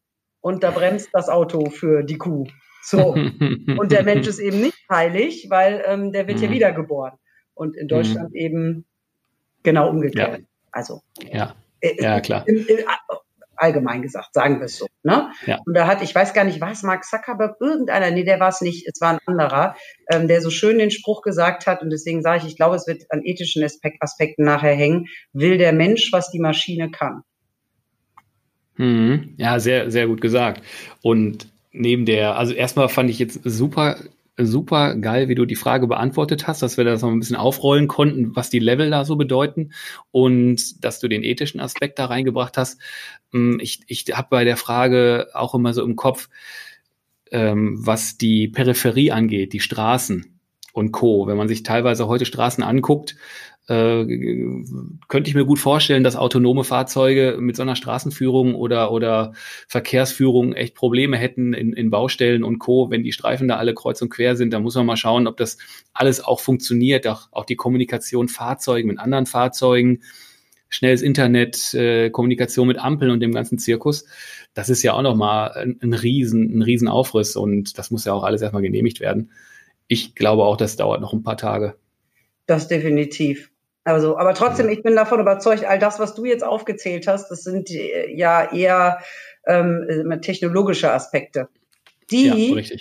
und 0.41 0.63
da 0.63 0.71
bremst 0.71 1.09
das 1.13 1.29
Auto 1.29 1.69
für 1.69 2.03
die 2.03 2.17
Kuh. 2.17 2.47
So. 2.81 3.13
Und 3.77 3.91
der 3.91 4.03
Mensch 4.03 4.27
ist 4.27 4.39
eben 4.39 4.61
nicht 4.61 4.77
heilig, 4.89 5.47
weil 5.49 5.83
ähm, 5.85 6.13
der 6.13 6.25
wird 6.25 6.37
mhm. 6.37 6.43
ja 6.45 6.51
wiedergeboren. 6.51 7.17
Und 7.53 7.75
in 7.75 7.89
Deutschland 7.89 8.29
mhm. 8.29 8.35
eben 8.35 8.85
genau 9.61 9.89
umgekehrt. 9.89 10.39
Ja. 10.39 10.45
Also. 10.71 11.01
Ja. 11.19 11.55
Äh, 11.81 12.01
ja, 12.01 12.21
klar. 12.21 12.45
Allgemein 13.57 14.01
gesagt, 14.01 14.33
sagen 14.33 14.59
wir 14.59 14.65
es 14.65 14.77
so. 14.77 14.87
Ne? 15.03 15.31
Ja. 15.45 15.59
Und 15.65 15.75
da 15.75 15.87
hat, 15.87 16.01
ich 16.01 16.13
weiß 16.13 16.33
gar 16.33 16.43
nicht, 16.43 16.61
war 16.61 16.71
es 16.71 16.83
Mark 16.83 17.03
Zuckerberg, 17.03 17.57
irgendeiner, 17.59 18.11
nee, 18.11 18.23
der 18.23 18.39
war 18.39 18.49
es 18.49 18.61
nicht, 18.61 18.87
es 18.87 19.01
war 19.01 19.13
ein 19.13 19.19
anderer, 19.25 19.75
ähm, 20.11 20.27
der 20.27 20.41
so 20.41 20.49
schön 20.49 20.77
den 20.77 20.91
Spruch 20.91 21.21
gesagt 21.21 21.67
hat, 21.67 21.81
und 21.81 21.89
deswegen 21.89 22.21
sage 22.21 22.39
ich, 22.39 22.47
ich 22.47 22.55
glaube, 22.55 22.75
es 22.75 22.87
wird 22.87 23.03
an 23.09 23.21
ethischen 23.23 23.63
Aspekten 23.99 24.43
nachher 24.43 24.75
hängen, 24.75 25.07
will 25.33 25.57
der 25.57 25.73
Mensch, 25.73 26.09
was 26.11 26.31
die 26.31 26.39
Maschine 26.39 26.91
kann. 26.91 27.23
Mhm. 28.77 29.33
Ja, 29.37 29.59
sehr, 29.59 29.91
sehr 29.91 30.07
gut 30.07 30.21
gesagt. 30.21 30.61
Und 31.01 31.47
neben 31.71 32.05
der, 32.05 32.37
also 32.37 32.53
erstmal 32.53 32.89
fand 32.89 33.09
ich 33.09 33.19
jetzt 33.19 33.41
super 33.43 33.97
super 34.37 34.95
geil, 34.95 35.29
wie 35.29 35.35
du 35.35 35.45
die 35.45 35.55
Frage 35.55 35.87
beantwortet 35.87 36.47
hast, 36.47 36.61
dass 36.61 36.77
wir 36.77 36.83
das 36.83 37.01
noch 37.01 37.09
ein 37.09 37.19
bisschen 37.19 37.35
aufrollen 37.35 37.87
konnten, 37.87 38.35
was 38.35 38.49
die 38.49 38.59
Level 38.59 38.89
da 38.89 39.03
so 39.03 39.15
bedeuten 39.15 39.71
und 40.11 40.83
dass 40.83 40.99
du 40.99 41.07
den 41.07 41.23
ethischen 41.23 41.59
Aspekt 41.59 41.97
da 41.99 42.05
reingebracht 42.05 42.57
hast. 42.57 42.79
Mm, 43.31 43.57
ich, 43.59 43.81
ich 43.87 44.05
habe 44.13 44.27
bei 44.29 44.43
der 44.43 44.57
Frage 44.57 45.27
auch 45.33 45.55
immer 45.55 45.73
so 45.73 45.83
im 45.83 45.95
Kopf, 45.95 46.29
ähm, 47.31 47.77
was 47.79 48.17
die 48.17 48.47
Peripherie 48.47 49.11
angeht, 49.11 49.53
die 49.53 49.59
Straßen 49.59 50.39
und 50.71 50.91
Co. 50.91 51.27
Wenn 51.27 51.37
man 51.37 51.47
sich 51.47 51.63
teilweise 51.63 52.07
heute 52.07 52.25
Straßen 52.25 52.63
anguckt, 52.63 53.15
äh, 53.67 54.05
könnte 55.09 55.29
ich 55.29 55.35
mir 55.35 55.45
gut 55.45 55.59
vorstellen, 55.59 56.03
dass 56.03 56.15
autonome 56.15 56.63
Fahrzeuge 56.63 57.37
mit 57.39 57.57
so 57.57 57.63
einer 57.63 57.75
Straßenführung 57.75 58.55
oder, 58.55 58.91
oder 58.91 59.33
Verkehrsführung 59.67 60.53
echt 60.53 60.73
Probleme 60.73 61.17
hätten 61.17 61.53
in, 61.53 61.73
in 61.73 61.89
Baustellen 61.89 62.43
und 62.43 62.59
Co. 62.59 62.89
Wenn 62.89 63.03
die 63.03 63.11
Streifen 63.11 63.49
da 63.49 63.57
alle 63.57 63.73
kreuz 63.73 64.01
und 64.01 64.09
quer 64.09 64.37
sind, 64.37 64.53
dann 64.53 64.63
muss 64.63 64.75
man 64.75 64.85
mal 64.85 64.95
schauen, 64.95 65.27
ob 65.27 65.35
das 65.35 65.57
alles 65.93 66.23
auch 66.23 66.39
funktioniert, 66.39 67.05
auch, 67.07 67.27
auch 67.31 67.45
die 67.45 67.57
Kommunikation 67.57 68.29
Fahrzeugen 68.29 68.87
mit 68.87 68.99
anderen 68.99 69.25
Fahrzeugen, 69.25 70.01
schnelles 70.69 71.01
Internet, 71.01 71.73
äh, 71.73 72.09
Kommunikation 72.09 72.69
mit 72.69 72.79
Ampeln 72.79 73.11
und 73.11 73.19
dem 73.19 73.33
ganzen 73.33 73.57
Zirkus. 73.57 74.05
Das 74.53 74.69
ist 74.69 74.81
ja 74.81 74.93
auch 74.93 75.01
nochmal 75.01 75.51
ein, 75.51 75.77
ein 75.81 75.93
riesen, 75.93 76.57
ein 76.57 76.61
riesen 76.61 76.87
Aufriss 76.87 77.35
und 77.35 77.77
das 77.77 77.91
muss 77.91 78.05
ja 78.05 78.13
auch 78.13 78.23
alles 78.23 78.41
erstmal 78.41 78.61
genehmigt 78.61 79.01
werden. 79.01 79.31
Ich 79.89 80.15
glaube 80.15 80.45
auch, 80.45 80.55
das 80.55 80.77
dauert 80.77 81.01
noch 81.01 81.11
ein 81.11 81.23
paar 81.23 81.37
Tage. 81.37 81.75
Das 82.45 82.69
definitiv. 82.69 83.51
Also, 83.87 84.17
aber 84.17 84.33
trotzdem, 84.33 84.67
ich 84.67 84.83
bin 84.83 84.97
davon 84.97 85.21
überzeugt, 85.21 85.63
all 85.63 85.79
das, 85.79 85.97
was 85.97 86.13
du 86.13 86.25
jetzt 86.25 86.43
aufgezählt 86.43 87.07
hast, 87.07 87.29
das 87.31 87.43
sind 87.43 87.71
äh, 87.71 88.13
ja 88.13 88.51
eher 88.51 88.99
ähm, 89.45 90.11
äh, 90.11 90.19
technologische 90.19 90.91
Aspekte. 90.91 91.47
Die 92.11 92.53
ja, 92.53 92.77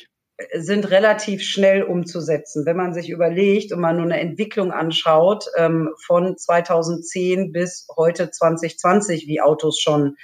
sind 0.55 0.91
relativ 0.91 1.45
schnell 1.45 1.85
umzusetzen. 1.85 2.67
Wenn 2.67 2.77
man 2.77 2.93
sich 2.93 3.09
überlegt 3.09 3.73
und 3.73 3.79
man 3.79 3.99
nur 3.99 4.07
eine 4.07 4.19
Entwicklung 4.19 4.73
anschaut, 4.73 5.45
ähm, 5.57 5.91
von 6.05 6.37
2010 6.37 7.53
bis 7.53 7.87
heute 7.97 8.33
2020, 8.33 9.29
wie 9.29 9.41
Autos 9.41 9.79
schon 9.79 10.17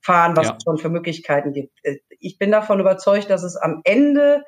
fahren, 0.00 0.36
was 0.36 0.46
ja. 0.46 0.56
es 0.56 0.62
schon 0.62 0.78
für 0.78 0.88
Möglichkeiten 0.88 1.52
gibt. 1.52 1.76
Äh, 1.82 1.96
ich 2.20 2.38
bin 2.38 2.52
davon 2.52 2.78
überzeugt, 2.78 3.28
dass 3.28 3.42
es 3.42 3.56
am 3.56 3.80
Ende 3.82 4.44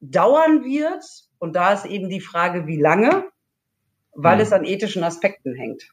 dauern 0.00 0.64
wird. 0.64 1.02
Und 1.38 1.56
da 1.56 1.72
ist 1.72 1.86
eben 1.86 2.10
die 2.10 2.20
Frage, 2.20 2.66
wie 2.66 2.78
lange 2.78 3.24
weil 4.18 4.36
mhm. 4.36 4.42
es 4.42 4.52
an 4.52 4.64
ethischen 4.64 5.04
Aspekten 5.04 5.54
hängt. 5.54 5.88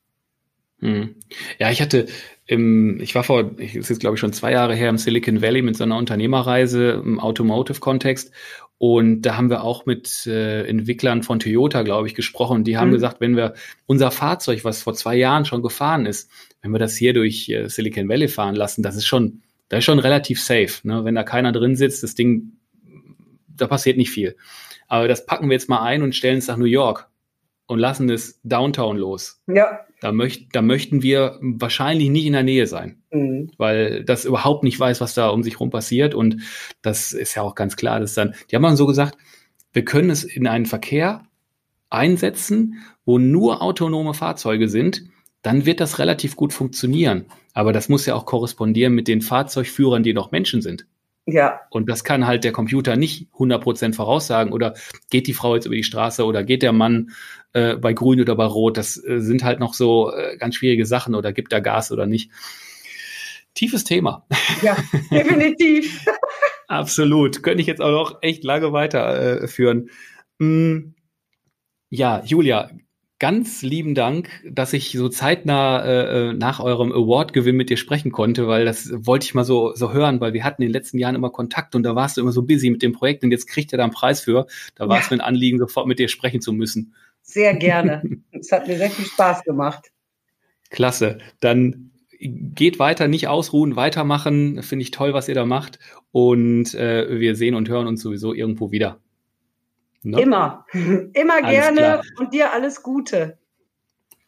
Mhm. 0.79 1.15
Ja, 1.59 1.71
ich 1.71 1.81
hatte 1.81 2.07
im, 2.47 2.99
ich 2.99 3.15
war 3.15 3.23
vor, 3.23 3.51
ich 3.57 3.75
ist 3.75 3.89
jetzt 3.89 3.99
glaube 3.99 4.15
ich 4.15 4.19
schon 4.19 4.33
zwei 4.33 4.51
Jahre 4.51 4.75
her 4.75 4.89
im 4.89 4.97
Silicon 4.97 5.41
Valley 5.41 5.61
mit 5.61 5.77
so 5.77 5.83
einer 5.83 5.97
Unternehmerreise 5.97 7.01
im 7.03 7.19
Automotive-Kontext 7.19 8.31
und 8.77 9.21
da 9.21 9.37
haben 9.37 9.49
wir 9.49 9.63
auch 9.63 9.85
mit 9.85 10.25
äh, 10.27 10.67
Entwicklern 10.67 11.23
von 11.23 11.39
Toyota, 11.39 11.83
glaube 11.83 12.07
ich, 12.07 12.15
gesprochen. 12.15 12.65
Die 12.65 12.77
haben 12.77 12.89
mhm. 12.89 12.93
gesagt, 12.93 13.21
wenn 13.21 13.37
wir 13.37 13.53
unser 13.85 14.11
Fahrzeug, 14.11 14.65
was 14.65 14.81
vor 14.83 14.93
zwei 14.95 15.15
Jahren 15.15 15.45
schon 15.45 15.61
gefahren 15.61 16.05
ist, 16.05 16.29
wenn 16.61 16.71
wir 16.71 16.79
das 16.79 16.95
hier 16.95 17.13
durch 17.13 17.47
äh, 17.47 17.69
Silicon 17.69 18.09
Valley 18.09 18.27
fahren 18.27 18.55
lassen, 18.55 18.83
das 18.83 18.97
ist 18.97 19.05
schon, 19.05 19.43
das 19.69 19.79
ist 19.79 19.85
schon 19.85 19.99
relativ 19.99 20.41
safe. 20.41 20.85
Ne? 20.85 21.05
Wenn 21.05 21.15
da 21.15 21.23
keiner 21.23 21.53
drin 21.53 21.75
sitzt, 21.75 22.03
das 22.03 22.15
Ding, 22.15 22.57
da 23.47 23.67
passiert 23.67 23.97
nicht 23.97 24.11
viel. 24.11 24.35
Aber 24.87 25.07
das 25.07 25.25
packen 25.25 25.47
wir 25.47 25.53
jetzt 25.53 25.69
mal 25.69 25.81
ein 25.81 26.01
und 26.01 26.13
stellen 26.13 26.39
es 26.39 26.47
nach 26.47 26.57
New 26.57 26.65
York 26.65 27.07
und 27.67 27.79
lassen 27.79 28.09
es 28.09 28.39
downtown 28.43 28.97
los. 28.97 29.41
Ja. 29.47 29.79
Da, 30.01 30.11
möcht, 30.11 30.55
da 30.55 30.61
möchten 30.61 31.01
wir 31.01 31.39
wahrscheinlich 31.41 32.09
nicht 32.09 32.25
in 32.25 32.33
der 32.33 32.43
Nähe 32.43 32.67
sein, 32.67 33.01
mhm. 33.11 33.51
weil 33.57 34.03
das 34.03 34.25
überhaupt 34.25 34.63
nicht 34.63 34.79
weiß, 34.79 35.01
was 35.01 35.13
da 35.13 35.29
um 35.29 35.43
sich 35.43 35.59
rum 35.59 35.69
passiert. 35.69 36.13
Und 36.13 36.41
das 36.81 37.11
ist 37.11 37.35
ja 37.35 37.41
auch 37.41 37.55
ganz 37.55 37.75
klar, 37.75 37.99
dass 37.99 38.13
dann, 38.13 38.35
die 38.49 38.55
haben 38.55 38.63
dann 38.63 38.75
so 38.75 38.85
gesagt, 38.85 39.17
wir 39.73 39.83
können 39.83 40.09
es 40.09 40.23
in 40.23 40.47
einen 40.47 40.65
Verkehr 40.65 41.25
einsetzen, 41.89 42.83
wo 43.05 43.19
nur 43.19 43.61
autonome 43.61 44.13
Fahrzeuge 44.13 44.69
sind, 44.69 45.05
dann 45.41 45.65
wird 45.65 45.79
das 45.79 45.99
relativ 45.99 46.35
gut 46.35 46.53
funktionieren. 46.53 47.25
Aber 47.53 47.71
das 47.71 47.87
muss 47.89 48.05
ja 48.05 48.15
auch 48.15 48.25
korrespondieren 48.25 48.93
mit 48.93 49.07
den 49.07 49.21
Fahrzeugführern, 49.21 50.03
die 50.03 50.13
noch 50.13 50.31
Menschen 50.31 50.61
sind. 50.61 50.87
Ja. 51.27 51.61
Und 51.71 51.89
das 51.89 52.03
kann 52.03 52.27
halt 52.27 52.43
der 52.43 52.51
Computer 52.51 52.95
nicht 52.95 53.29
100% 53.33 53.95
voraussagen. 53.95 54.53
Oder 54.53 54.75
geht 55.09 55.27
die 55.27 55.33
Frau 55.33 55.55
jetzt 55.55 55.65
über 55.65 55.75
die 55.75 55.83
Straße 55.83 56.23
oder 56.23 56.43
geht 56.43 56.61
der 56.61 56.71
Mann 56.71 57.11
äh, 57.53 57.75
bei 57.75 57.93
grün 57.93 58.21
oder 58.21 58.35
bei 58.35 58.45
rot? 58.45 58.77
Das 58.77 59.03
äh, 59.03 59.19
sind 59.19 59.43
halt 59.43 59.59
noch 59.59 59.73
so 59.73 60.13
äh, 60.13 60.37
ganz 60.37 60.55
schwierige 60.55 60.85
Sachen. 60.85 61.15
Oder 61.15 61.33
gibt 61.33 61.51
er 61.51 61.61
Gas 61.61 61.91
oder 61.91 62.05
nicht? 62.05 62.31
Tiefes 63.55 63.83
Thema. 63.85 64.27
Ja, 64.61 64.77
definitiv. 65.11 66.05
Absolut. 66.67 67.41
Könnte 67.41 67.61
ich 67.61 67.67
jetzt 67.67 67.81
auch 67.81 67.91
noch 67.91 68.21
echt 68.21 68.43
lange 68.43 68.71
weiterführen. 68.71 69.89
Äh, 70.39 70.43
mm, 70.43 70.95
ja, 71.89 72.21
Julia, 72.23 72.69
ganz 73.19 73.61
lieben 73.61 73.95
Dank, 73.95 74.29
dass 74.49 74.73
ich 74.73 74.91
so 74.91 75.07
zeitnah 75.07 75.83
äh, 75.83 76.29
äh, 76.29 76.33
nach 76.33 76.59
eurem 76.59 76.91
Award-Gewinn 76.91 77.55
mit 77.55 77.69
dir 77.69 77.77
sprechen 77.77 78.11
konnte, 78.11 78.47
weil 78.47 78.65
das 78.65 78.91
wollte 78.93 79.25
ich 79.25 79.33
mal 79.33 79.45
so, 79.45 79.73
so 79.73 79.93
hören, 79.93 80.19
weil 80.19 80.33
wir 80.33 80.43
hatten 80.43 80.61
in 80.61 80.67
den 80.67 80.73
letzten 80.73 80.97
Jahren 80.97 81.15
immer 81.15 81.29
Kontakt 81.29 81.75
und 81.75 81.83
da 81.83 81.95
warst 81.95 82.17
du 82.17 82.21
immer 82.21 82.33
so 82.33 82.43
busy 82.43 82.69
mit 82.69 82.81
dem 82.81 82.91
Projekt 82.91 83.23
und 83.23 83.31
jetzt 83.31 83.47
kriegt 83.47 83.71
ihr 83.73 83.77
da 83.77 83.83
einen 83.83 83.93
Preis 83.93 84.21
für. 84.21 84.47
Da 84.75 84.89
war 84.89 84.99
es 84.99 85.09
mir 85.09 85.17
ein 85.17 85.21
Anliegen, 85.21 85.59
sofort 85.59 85.87
mit 85.87 85.99
dir 85.99 86.09
sprechen 86.09 86.41
zu 86.41 86.51
müssen. 86.51 86.93
Sehr 87.21 87.55
gerne. 87.55 88.03
Es 88.31 88.51
hat 88.51 88.67
mir 88.67 88.77
sehr 88.77 88.91
viel 88.91 89.05
Spaß 89.05 89.43
gemacht. 89.43 89.91
Klasse. 90.69 91.19
Dann 91.39 91.91
geht 92.19 92.79
weiter, 92.79 93.07
nicht 93.07 93.27
ausruhen, 93.27 93.75
weitermachen. 93.75 94.61
Finde 94.61 94.83
ich 94.83 94.91
toll, 94.91 95.13
was 95.13 95.27
ihr 95.27 95.35
da 95.35 95.45
macht. 95.45 95.79
Und 96.11 96.75
äh, 96.75 97.19
wir 97.19 97.35
sehen 97.35 97.55
und 97.55 97.69
hören 97.69 97.87
uns 97.87 98.01
sowieso 98.01 98.33
irgendwo 98.33 98.71
wieder. 98.71 98.99
Ne? 100.05 100.21
Immer. 100.21 100.65
Immer 100.73 101.41
gerne 101.41 101.77
klar. 101.77 102.01
und 102.19 102.33
dir 102.33 102.53
alles 102.53 102.83
Gute. 102.83 103.37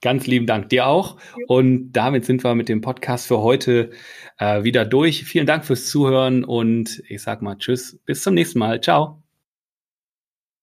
Ganz 0.01 0.27
lieben 0.27 0.45
Dank 0.45 0.69
dir 0.69 0.85
auch. 0.85 1.17
Und 1.47 1.91
damit 1.91 2.25
sind 2.25 2.43
wir 2.43 2.53
mit 2.53 2.69
dem 2.69 2.81
Podcast 2.81 3.27
für 3.27 3.41
heute 3.41 3.89
äh, 4.37 4.63
wieder 4.63 4.85
durch. 4.85 5.23
Vielen 5.23 5.47
Dank 5.47 5.65
fürs 5.65 5.87
Zuhören 5.87 6.43
und 6.43 7.01
ich 7.07 7.23
sag 7.23 7.41
mal 7.41 7.57
Tschüss. 7.57 7.99
Bis 8.05 8.21
zum 8.21 8.35
nächsten 8.35 8.59
Mal. 8.59 8.79
Ciao. 8.81 9.23